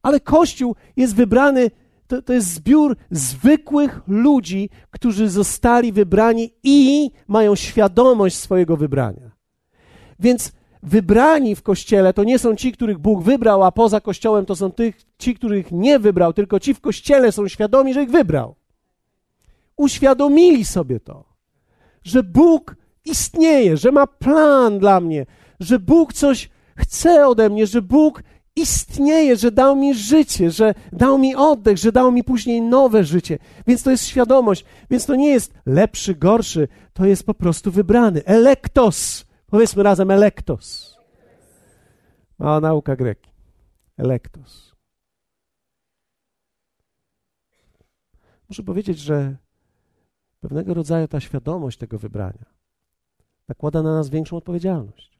[0.02, 1.70] Ale Kościół jest wybrany
[2.06, 9.30] to, to jest zbiór zwykłych ludzi, którzy zostali wybrani i mają świadomość swojego wybrania.
[10.20, 14.56] Więc wybrani w kościele to nie są ci, których Bóg wybrał, a poza kościołem to
[14.56, 18.54] są tych, ci, których nie wybrał, tylko ci w kościele są świadomi, że ich wybrał.
[19.76, 21.24] Uświadomili sobie to,
[22.02, 25.26] że Bóg istnieje, że ma plan dla mnie,
[25.60, 28.22] że Bóg coś chce ode mnie, że Bóg
[28.56, 33.38] istnieje, że dał mi życie, że dał mi oddech, że dał mi później nowe życie.
[33.66, 34.64] Więc to jest świadomość.
[34.90, 38.24] Więc to nie jest lepszy, gorszy, to jest po prostu wybrany.
[38.24, 39.26] Elektos.
[39.46, 40.96] Powiedzmy razem elektos.
[42.38, 43.30] Mała nauka greki.
[43.96, 44.74] Elektos.
[48.48, 49.36] Muszę powiedzieć, że
[50.40, 52.55] pewnego rodzaju ta świadomość tego wybrania
[53.48, 55.13] nakłada na nas większą odpowiedzialność.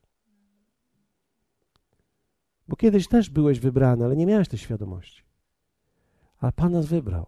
[2.69, 5.23] Bo kiedyś też byłeś wybrany, ale nie miałeś tej świadomości.
[6.39, 7.27] Ale Pan nas wybrał.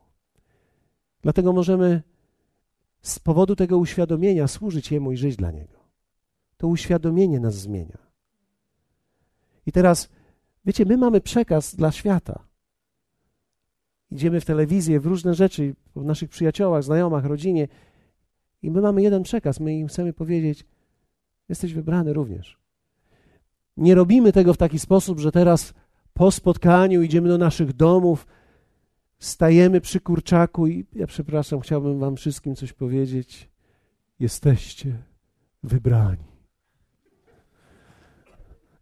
[1.22, 2.03] Dlatego możemy
[3.01, 5.78] z powodu tego uświadomienia służyć Jemu i żyć dla Niego.
[6.57, 7.99] To uświadomienie nas zmienia.
[9.66, 10.09] I teraz,
[10.64, 12.47] wiecie, my mamy przekaz dla świata.
[14.11, 17.68] Idziemy w telewizję, w różne rzeczy, w naszych przyjaciołach, znajomach, rodzinie
[18.62, 19.61] i my mamy jeden przekaz.
[19.61, 20.64] My im chcemy powiedzieć,
[21.49, 22.59] jesteś wybrany również.
[23.77, 25.74] Nie robimy tego w taki sposób, że teraz
[26.14, 28.27] po spotkaniu idziemy do naszych domów,
[29.18, 33.51] stajemy przy kurczaku i ja przepraszam, chciałbym wam wszystkim coś powiedzieć.
[34.20, 34.97] Jesteście
[35.62, 36.24] wybrani.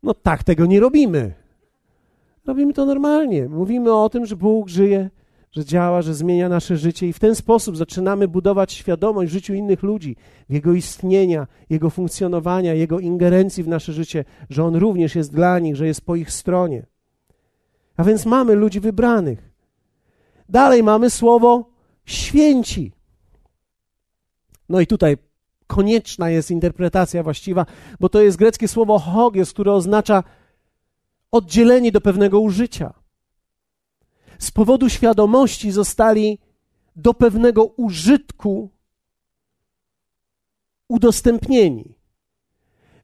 [0.02, 1.34] No tak tego nie robimy.
[2.46, 3.48] Robimy to normalnie.
[3.48, 5.10] Mówimy o tym, że Bóg żyje,
[5.54, 9.54] że działa, że zmienia nasze życie i w ten sposób zaczynamy budować świadomość w życiu
[9.54, 10.16] innych ludzi,
[10.48, 15.76] Jego istnienia, Jego funkcjonowania, Jego ingerencji w nasze życie, że On również jest dla nich,
[15.76, 16.86] że jest po ich stronie.
[17.96, 19.50] A więc mamy ludzi wybranych.
[20.48, 21.70] Dalej mamy słowo
[22.04, 22.92] święci.
[24.68, 25.16] No i tutaj
[25.66, 27.66] konieczna jest interpretacja właściwa,
[28.00, 30.22] bo to jest greckie słowo hogios, które oznacza
[31.30, 33.03] oddzieleni do pewnego użycia.
[34.38, 36.38] Z powodu świadomości zostali
[36.96, 38.70] do pewnego użytku
[40.88, 41.94] udostępnieni.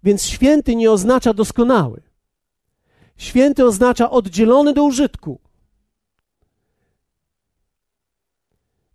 [0.02, 2.02] Więc święty nie oznacza doskonały.
[3.16, 5.40] Święty oznacza oddzielony do użytku.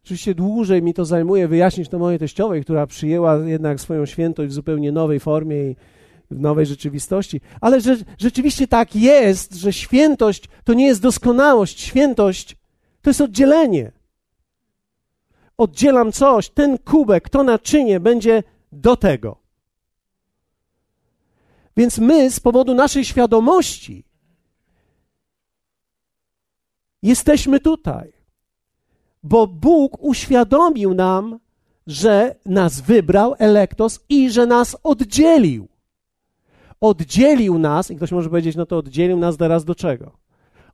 [0.03, 4.53] Oczywiście dłużej mi to zajmuje wyjaśnić to mojej teściowej, która przyjęła jednak swoją świętość w
[4.53, 5.75] zupełnie nowej formie i
[6.31, 7.41] w nowej rzeczywistości.
[7.61, 11.79] Ale że, rzeczywiście tak jest, że świętość to nie jest doskonałość.
[11.79, 12.55] Świętość
[13.01, 13.91] to jest oddzielenie.
[15.57, 19.37] Oddzielam coś, ten kubek, to naczynie będzie do tego.
[21.77, 24.05] Więc my z powodu naszej świadomości
[27.03, 28.13] jesteśmy tutaj,
[29.23, 31.39] bo Bóg uświadomił nam,
[31.87, 35.67] że nas wybrał, elektos, i że nas oddzielił
[36.81, 40.11] oddzielił nas, i ktoś może powiedzieć, no to oddzielił nas teraz do czego?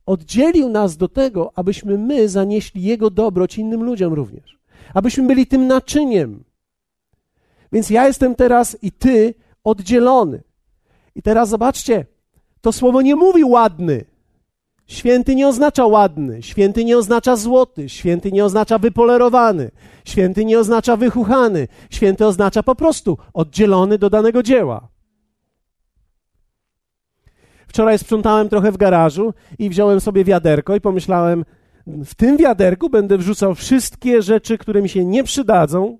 [0.06, 4.58] Oddzielił nas do tego, abyśmy my zanieśli Jego dobroć innym ludziom również.
[4.94, 6.44] Abyśmy byli tym naczyniem.
[7.72, 9.34] Więc ja jestem teraz i ty
[9.64, 10.42] oddzielony.
[11.14, 12.06] I teraz zobaczcie,
[12.60, 14.04] to słowo nie mówi ładny.
[14.86, 19.70] Święty nie oznacza ładny, święty nie oznacza złoty, święty nie oznacza wypolerowany,
[20.04, 24.88] święty nie oznacza wychuchany, święty oznacza po prostu oddzielony do danego dzieła.
[27.72, 31.44] Wczoraj sprzątałem trochę w garażu i wziąłem sobie wiaderko i pomyślałem,
[31.86, 35.98] w tym wiaderku będę wrzucał wszystkie rzeczy, które mi się nie przydadzą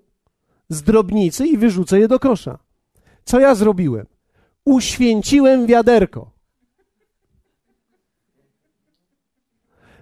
[0.68, 2.58] z drobnicy i wyrzucę je do kosza.
[3.24, 4.06] Co ja zrobiłem?
[4.64, 6.30] Uświęciłem wiaderko.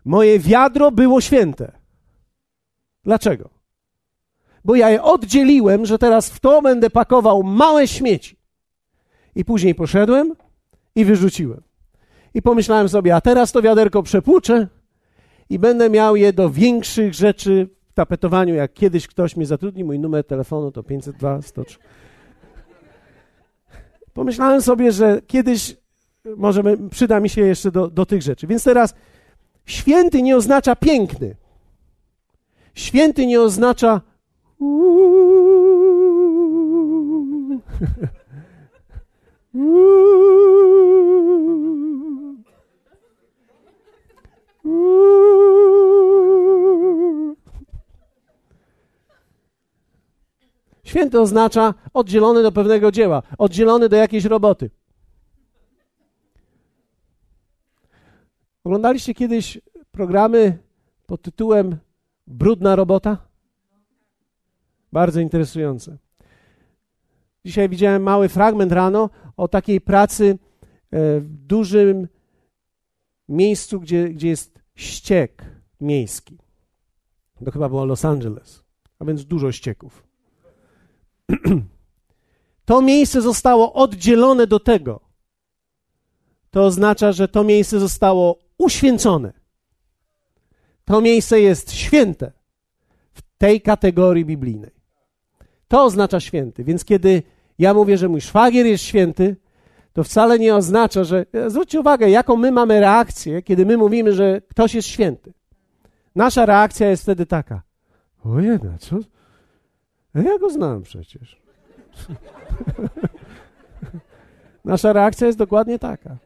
[0.05, 1.73] Moje wiadro było święte.
[3.05, 3.51] Dlaczego?
[4.65, 8.37] Bo ja je oddzieliłem, że teraz w to będę pakował małe śmieci.
[9.35, 10.35] I później poszedłem
[10.95, 11.63] i wyrzuciłem.
[12.35, 14.67] I pomyślałem sobie, a teraz to wiaderko przepłuczę
[15.51, 18.55] i będę miał je do większych rzeczy w tapetowaniu.
[18.55, 21.79] Jak kiedyś ktoś mi zatrudni, mój numer telefonu to 502 103.
[24.13, 25.77] Pomyślałem sobie, że kiedyś
[26.37, 28.47] może przyda mi się jeszcze do, do tych rzeczy.
[28.47, 28.95] Więc teraz
[29.67, 31.37] święty nie oznacza piękny.
[32.75, 34.01] Święty nie oznacza
[50.85, 54.71] Święty oznacza oddzielony do pewnego dzieła, oddzielony do jakiejś roboty.
[58.65, 59.61] Oglądaliście kiedyś
[59.93, 60.59] programy
[61.07, 61.77] pod tytułem
[62.27, 63.19] Brudna robota?
[64.93, 65.99] Bardzo interesujące.
[67.45, 70.39] Dzisiaj widziałem mały fragment rano o takiej pracy
[70.91, 72.09] e, w dużym
[73.29, 75.45] miejscu, gdzie, gdzie jest ściek
[75.81, 76.39] miejski.
[77.45, 78.65] To chyba było Los Angeles,
[78.99, 80.07] a więc dużo ścieków.
[82.65, 85.01] To miejsce zostało oddzielone do tego.
[86.51, 89.33] To oznacza, że to miejsce zostało uświęcone.
[90.85, 92.33] To miejsce jest święte
[93.13, 94.71] w tej kategorii biblijnej.
[95.69, 96.65] To oznacza święty.
[96.65, 97.23] Więc kiedy
[97.59, 99.37] ja mówię, że mój szwagier jest święty,
[99.93, 101.27] to wcale nie oznacza, że.
[101.47, 105.33] Zwróćcie uwagę, jaką my mamy reakcję, kiedy my mówimy, że ktoś jest święty.
[106.17, 107.63] Nasza reakcja jest wtedy taka.
[108.25, 108.97] O jedna, co?
[110.15, 111.41] Ja go znam przecież.
[114.65, 116.17] Nasza reakcja jest dokładnie taka.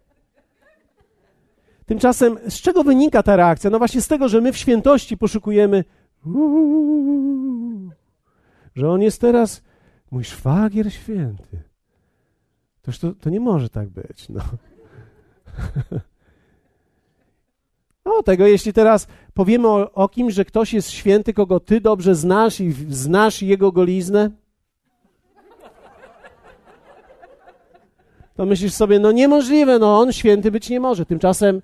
[1.86, 3.70] Tymczasem, z czego wynika ta reakcja?
[3.70, 5.84] No właśnie z tego, że my w świętości poszukujemy,
[6.26, 7.90] uuu,
[8.74, 9.62] że on jest teraz
[10.10, 11.62] mój szwagier święty.
[12.84, 14.28] Toż to, to nie może tak być.
[14.28, 14.40] No.
[18.04, 22.14] O tego, jeśli teraz powiemy o, o kimś, że ktoś jest święty, kogo ty dobrze
[22.14, 24.30] znasz i znasz jego goliznę,
[28.34, 31.06] to myślisz sobie, no niemożliwe, no on święty być nie może.
[31.06, 31.62] Tymczasem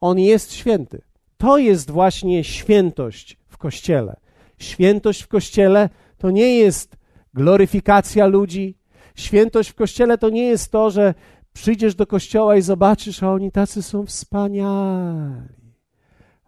[0.00, 1.02] on jest święty.
[1.38, 4.16] To jest właśnie świętość w Kościele.
[4.58, 5.88] Świętość w Kościele
[6.18, 6.96] to nie jest
[7.34, 8.76] gloryfikacja ludzi.
[9.16, 11.14] Świętość w Kościele to nie jest to, że
[11.54, 15.64] Przyjdziesz do kościoła i zobaczysz, a oni tacy są wspaniali.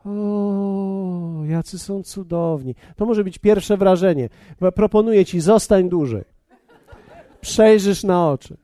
[0.05, 2.75] O, jacy są cudowni.
[2.97, 4.29] To może być pierwsze wrażenie.
[4.75, 6.25] Proponuję ci, zostań dłużej.
[7.41, 8.57] Przejrzysz na oczy.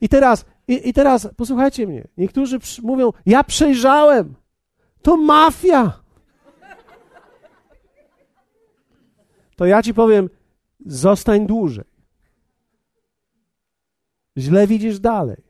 [0.00, 2.08] I teraz, i, i teraz, posłuchajcie mnie.
[2.18, 4.34] Niektórzy mówią, ja przejrzałem.
[5.02, 5.92] To mafia.
[9.56, 10.30] To ja ci powiem,
[10.86, 11.93] zostań dłużej.
[14.38, 15.42] Źle widzisz dalej.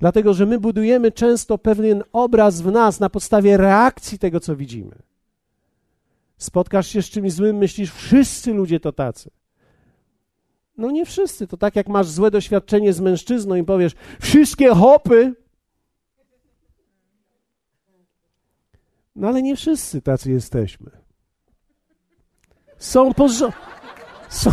[0.00, 4.96] Dlatego, że my budujemy często pewien obraz w nas na podstawie reakcji tego, co widzimy.
[6.36, 9.30] Spotkasz się z czymś złym, myślisz, wszyscy ludzie to tacy.
[10.76, 11.46] No nie wszyscy.
[11.46, 15.34] To tak jak masz złe doświadczenie z mężczyzną i powiesz, wszystkie hopy.
[19.16, 20.90] No ale nie wszyscy tacy jesteśmy.
[22.78, 23.60] Są porządni.
[24.28, 24.50] Są...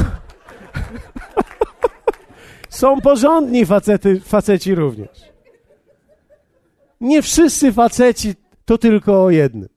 [2.76, 5.10] Są porządni facety, faceci również.
[7.02, 8.34] Nie wszyscy faceci
[8.66, 9.70] to tylko o jednym.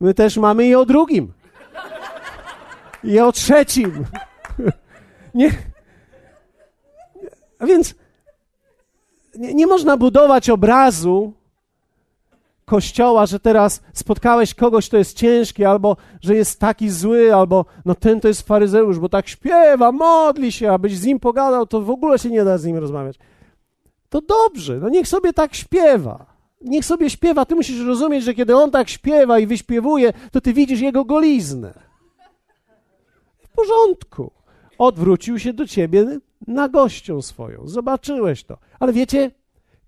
[0.00, 1.32] My też mamy i o drugim.
[3.04, 4.04] I o trzecim.
[5.34, 5.50] Nie.
[7.58, 7.94] A więc
[9.34, 11.32] nie, nie można budować obrazu
[12.64, 17.94] kościoła, że teraz spotkałeś kogoś, kto jest ciężki, albo że jest taki zły, albo no
[17.94, 21.90] ten to jest faryzeusz, bo tak śpiewa, modli się, abyś z nim pogadał, to w
[21.90, 23.18] ogóle się nie da z nim rozmawiać
[24.14, 26.26] to dobrze, no niech sobie tak śpiewa.
[26.60, 27.44] Niech sobie śpiewa.
[27.44, 31.74] Ty musisz rozumieć, że kiedy on tak śpiewa i wyśpiewuje, to ty widzisz jego goliznę.
[33.38, 34.30] W porządku.
[34.78, 37.68] Odwrócił się do ciebie na gością swoją.
[37.68, 38.58] Zobaczyłeś to.
[38.80, 39.30] Ale wiecie,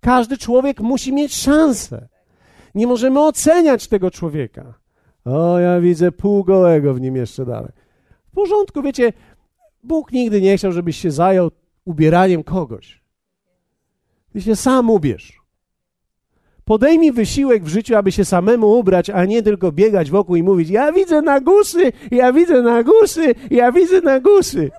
[0.00, 2.08] każdy człowiek musi mieć szansę.
[2.76, 4.74] Nie możemy oceniać tego człowieka.
[5.24, 7.72] O, ja widzę półgołego w nim jeszcze dalej.
[8.28, 9.12] W porządku, wiecie,
[9.82, 11.50] Bóg nigdy nie chciał, żebyś się zajął
[11.84, 13.02] ubieraniem kogoś.
[14.32, 15.40] Ty się sam ubierz.
[16.64, 20.70] Podejmij wysiłek w życiu, aby się samemu ubrać, a nie tylko biegać wokół i mówić:
[20.70, 24.70] Ja widzę na gusy, ja widzę na gusy, ja widzę na gusy.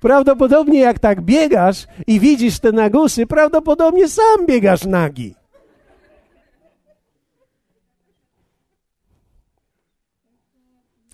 [0.00, 5.34] Prawdopodobnie jak tak biegasz i widzisz te nagusy, prawdopodobnie sam biegasz nagi.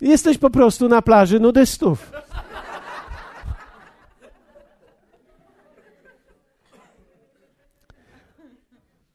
[0.00, 2.12] Jesteś po prostu na plaży nudystów.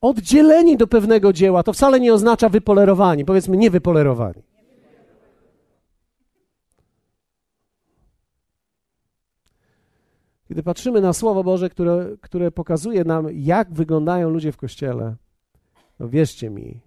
[0.03, 1.63] oddzieleni do pewnego dzieła.
[1.63, 4.43] To wcale nie oznacza wypolerowani, powiedzmy niewypolerowani.
[10.47, 15.15] Kiedy patrzymy na Słowo Boże, które, które pokazuje nam, jak wyglądają ludzie w Kościele,
[15.99, 16.81] no wierzcie mi,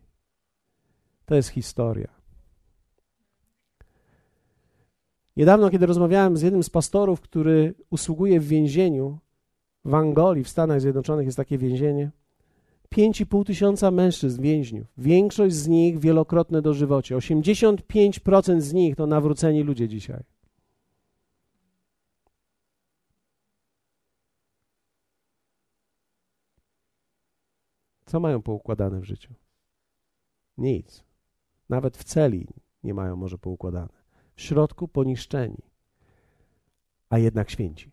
[1.26, 2.15] to jest historia.
[5.36, 9.18] Niedawno, kiedy rozmawiałem z jednym z pastorów, który usługuje w więzieniu
[9.84, 12.10] w Angolii, w Stanach Zjednoczonych jest takie więzienie,
[12.94, 14.86] 5,5 tysiąca mężczyzn, więźniów.
[14.98, 17.16] Większość z nich wielokrotne dożywocie.
[17.16, 20.22] 85% z nich to nawróceni ludzie dzisiaj.
[28.06, 29.34] Co mają poukładane w życiu?
[30.58, 31.04] Nic.
[31.68, 32.48] Nawet w celi
[32.82, 34.05] nie mają może poukładane.
[34.36, 35.62] W środku poniszczeni,
[37.10, 37.92] a jednak święci.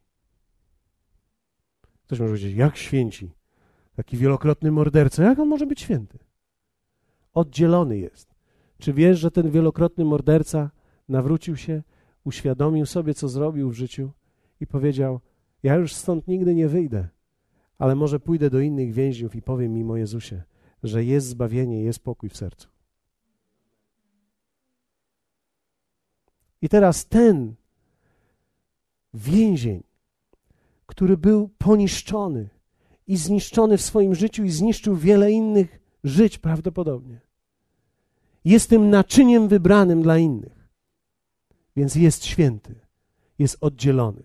[2.04, 3.32] Ktoś może powiedzieć, jak święci?
[3.96, 6.20] Taki wielokrotny morderca, jak on może być święty?
[7.34, 8.36] Oddzielony jest.
[8.78, 10.72] Czy wiesz, że ten wielokrotny morderca
[11.10, 11.84] nawrócił się,
[12.24, 14.12] uświadomił sobie, co zrobił w życiu
[14.60, 15.20] i powiedział:
[15.64, 17.08] Ja już stąd nigdy nie wyjdę,
[17.78, 20.44] ale może pójdę do innych więźniów i powiem im o Jezusie,
[20.84, 22.73] że jest zbawienie, jest pokój w sercu.
[26.64, 27.56] I teraz ten
[29.14, 29.84] więzień,
[30.86, 32.50] który był poniszczony,
[33.08, 37.20] i zniszczony w swoim życiu i zniszczył wiele innych żyć prawdopodobnie.
[38.46, 40.70] Jest tym naczyniem wybranym dla innych.
[41.76, 42.76] Więc jest święty,
[43.40, 44.24] jest oddzielony.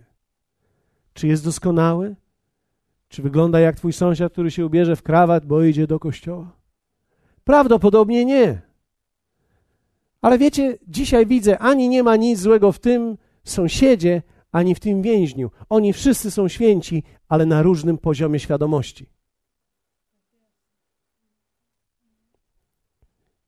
[1.15, 2.17] Czy jest doskonały?
[3.09, 6.57] Czy wygląda jak twój sąsiad, który się ubierze w krawat, bo idzie do kościoła?
[7.45, 8.68] Prawdopodobnie nie.
[10.21, 15.03] Ale wiecie, dzisiaj widzę, ani nie ma nic złego w tym sąsiedzie, ani w tym
[15.03, 15.51] więźniu.
[15.69, 19.11] Oni wszyscy są święci, ale na różnym poziomie świadomości.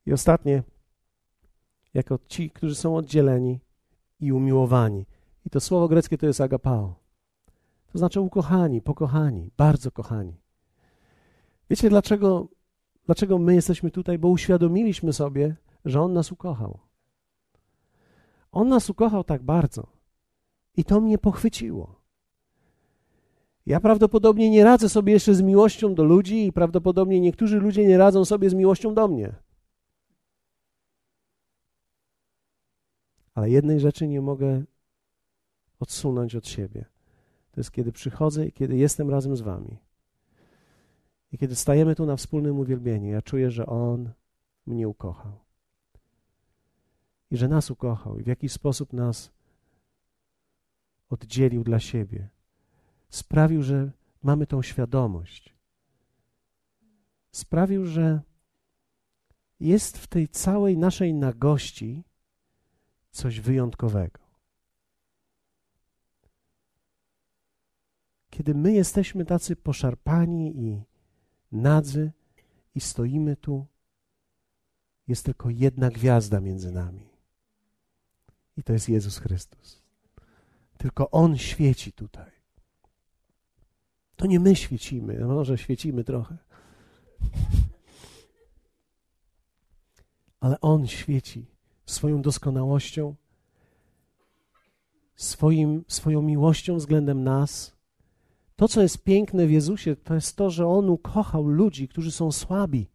[0.05, 0.63] I ostatnie,
[1.93, 3.59] jako ci, którzy są oddzieleni
[4.19, 5.05] i umiłowani.
[5.45, 6.95] I to słowo greckie to jest agapao.
[7.91, 10.33] To znaczy ukochani, pokochani, bardzo kochani.
[11.69, 12.47] Wiecie dlaczego,
[13.05, 14.17] dlaczego my jesteśmy tutaj?
[14.17, 15.55] Bo uświadomiliśmy sobie,
[15.85, 16.79] że On nas ukochał.
[18.51, 19.87] On nas ukochał tak bardzo,
[20.77, 22.01] i to mnie pochwyciło.
[23.65, 27.97] Ja prawdopodobnie nie radzę sobie jeszcze z miłością do ludzi i prawdopodobnie niektórzy ludzie nie
[27.97, 29.35] radzą sobie z miłością do mnie.
[33.33, 34.63] Ale jednej rzeczy nie mogę
[35.79, 36.85] odsunąć od siebie.
[37.51, 39.77] To jest kiedy przychodzę i kiedy jestem razem z Wami.
[41.31, 44.11] I kiedy stajemy tu na wspólnym uwielbieniu, ja czuję, że On
[44.65, 45.50] mnie ukochał.
[47.31, 49.31] I że nas ukochał i w jakiś sposób nas
[51.09, 52.29] oddzielił dla siebie.
[53.09, 53.91] Sprawił, że
[54.23, 55.55] mamy tą świadomość.
[57.31, 58.21] Sprawił, że
[59.59, 62.03] jest w tej całej naszej nagości
[63.11, 64.19] coś wyjątkowego.
[68.29, 70.83] Kiedy my jesteśmy tacy poszarpani i
[71.51, 72.11] nadzy
[72.75, 73.65] i stoimy tu,
[75.07, 77.10] jest tylko jedna gwiazda między nami.
[78.57, 79.81] I to jest Jezus Chrystus.
[80.77, 82.31] Tylko On świeci tutaj.
[84.15, 86.37] To nie my świecimy, może świecimy trochę.
[90.39, 91.45] Ale On świeci
[91.85, 93.15] swoją doskonałością,
[95.15, 97.75] swoim, swoją miłością względem nas.
[98.55, 102.31] To, co jest piękne w Jezusie, to jest to, że On ukochał ludzi, którzy są
[102.31, 102.87] słabi.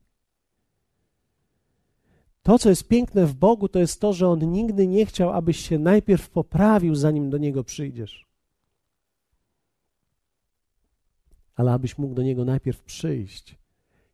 [2.46, 5.68] To, co jest piękne w Bogu, to jest to, że On nigdy nie chciał, abyś
[5.68, 8.26] się najpierw poprawił, zanim do Niego przyjdziesz.
[11.54, 13.58] Ale abyś mógł do Niego najpierw przyjść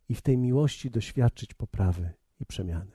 [0.08, 2.92] i w tej miłości doświadczyć poprawy i przemiany.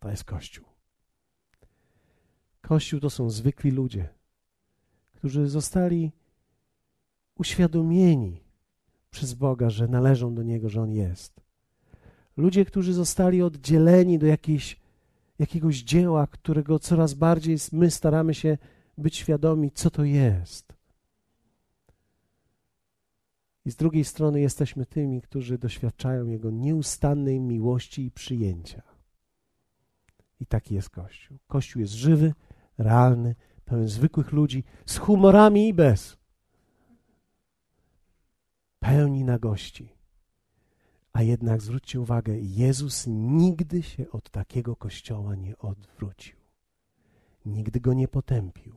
[0.00, 0.64] To jest Kościół.
[2.60, 4.08] Kościół to są zwykli ludzie,
[5.14, 6.12] którzy zostali
[7.34, 8.45] uświadomieni
[9.16, 11.40] przez Boga, że należą do Niego, że On jest.
[12.36, 14.80] Ludzie, którzy zostali oddzieleni do jakiejś,
[15.38, 18.58] jakiegoś dzieła, którego coraz bardziej my staramy się
[18.98, 20.72] być świadomi, co to jest.
[23.64, 28.82] I z drugiej strony jesteśmy tymi, którzy doświadczają Jego nieustannej miłości i przyjęcia.
[30.40, 31.38] I taki jest Kościół.
[31.46, 32.34] Kościół jest żywy,
[32.78, 36.25] realny, pełen zwykłych ludzi, z humorami i bez.
[38.86, 39.88] Pełni nagości.
[41.12, 46.36] A jednak zwróćcie uwagę, Jezus nigdy się od takiego kościoła nie odwrócił.
[47.46, 48.76] Nigdy go nie potępił.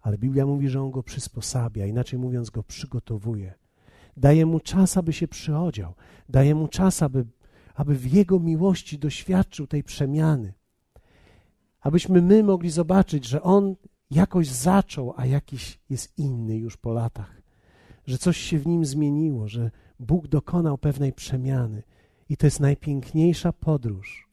[0.00, 3.54] Ale Biblia mówi, że on go przysposabia, inaczej mówiąc, go przygotowuje.
[4.16, 5.94] Daje mu czas, aby się przyodział.
[6.28, 7.26] Daje mu czas, aby,
[7.74, 10.52] aby w jego miłości doświadczył tej przemiany
[11.80, 13.76] abyśmy my mogli zobaczyć, że on
[14.10, 17.39] jakoś zaczął, a jakiś jest inny już po latach,
[18.10, 21.82] że coś się w nim zmieniło, że Bóg dokonał pewnej przemiany.
[22.28, 24.28] I to jest najpiękniejsza podróż.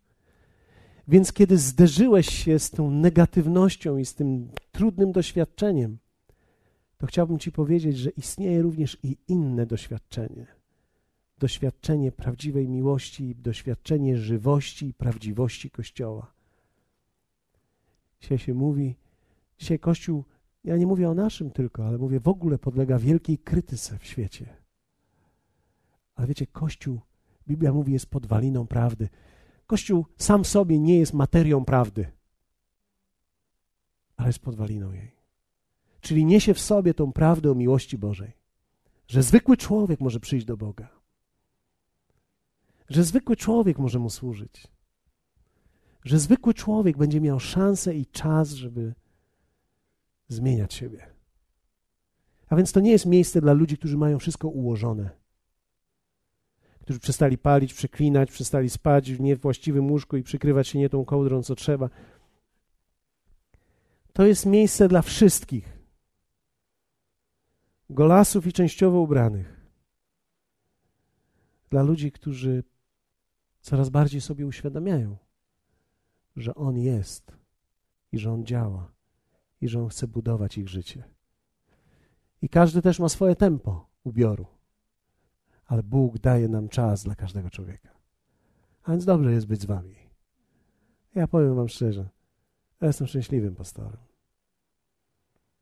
[1.07, 5.97] Więc kiedy zderzyłeś się z tą negatywnością i z tym trudnym doświadczeniem,
[6.97, 10.47] to chciałbym Ci powiedzieć, że istnieje również i inne doświadczenie.
[11.39, 16.31] Doświadczenie prawdziwej miłości, doświadczenie żywości i prawdziwości Kościoła.
[18.21, 18.95] Dzisiaj się mówi,
[19.57, 20.23] dzisiaj Kościół,
[20.67, 24.55] ja nie mówię o naszym tylko, ale mówię w ogóle podlega wielkiej krytyce w świecie.
[26.15, 26.99] Ale wiecie, Kościół,
[27.47, 29.09] Biblia mówi, jest podwaliną prawdy.
[29.67, 32.11] Kościół sam w sobie nie jest materią prawdy,
[34.17, 35.11] ale jest podwaliną jej.
[36.01, 38.33] Czyli niesie w sobie tą prawdę o miłości Bożej,
[39.07, 40.89] że zwykły człowiek może przyjść do Boga,
[42.89, 44.67] że zwykły człowiek może mu służyć,
[46.05, 48.93] że zwykły człowiek będzie miał szansę i czas, żeby
[50.27, 51.07] zmieniać siebie.
[52.49, 55.09] A więc to nie jest miejsce dla ludzi, którzy mają wszystko ułożone.
[56.81, 61.43] Którzy przestali palić, przeklinać, przestali spać w niewłaściwym łóżku i przykrywać się nie tą kołdrą,
[61.43, 61.89] co trzeba.
[64.13, 65.77] To jest miejsce dla wszystkich.
[67.89, 69.57] Golasów i częściowo ubranych.
[71.69, 72.63] Dla ludzi, którzy
[73.61, 75.17] coraz bardziej sobie uświadamiają,
[76.35, 77.37] że On jest
[78.11, 78.96] i że On działa
[79.61, 81.03] i że On chce budować ich życie.
[82.41, 84.47] I każdy też ma swoje tempo ubioru,
[85.65, 87.89] ale Bóg daje nam czas dla każdego człowieka.
[88.83, 89.95] A więc dobrze jest być z Wami.
[91.15, 92.09] Ja powiem Wam szczerze,
[92.81, 93.97] ja jestem szczęśliwym pastorem.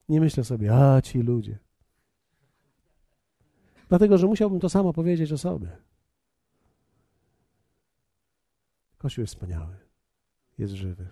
[0.10, 1.60] Nie myślę sobie, a ci ludzie.
[3.89, 5.78] Dlatego, że musiałbym to samo powiedzieć o sobie.
[8.98, 9.86] Kościół jest wspaniały
[10.58, 11.08] jest żywy.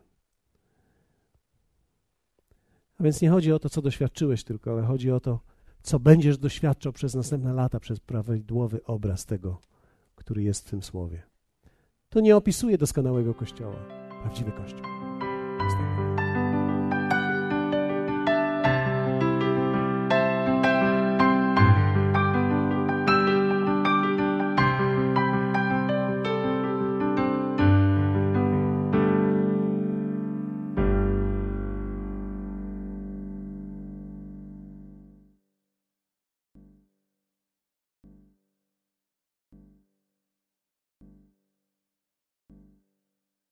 [3.04, 5.40] A więc nie chodzi o to, co doświadczyłeś tylko, ale chodzi o to,
[5.82, 9.60] co będziesz doświadczał przez następne lata, przez prawidłowy obraz tego,
[10.16, 11.24] który jest w tym słowie.
[12.10, 13.86] To nie opisuje doskonałego Kościoła.
[14.22, 14.82] Prawdziwy Kościół.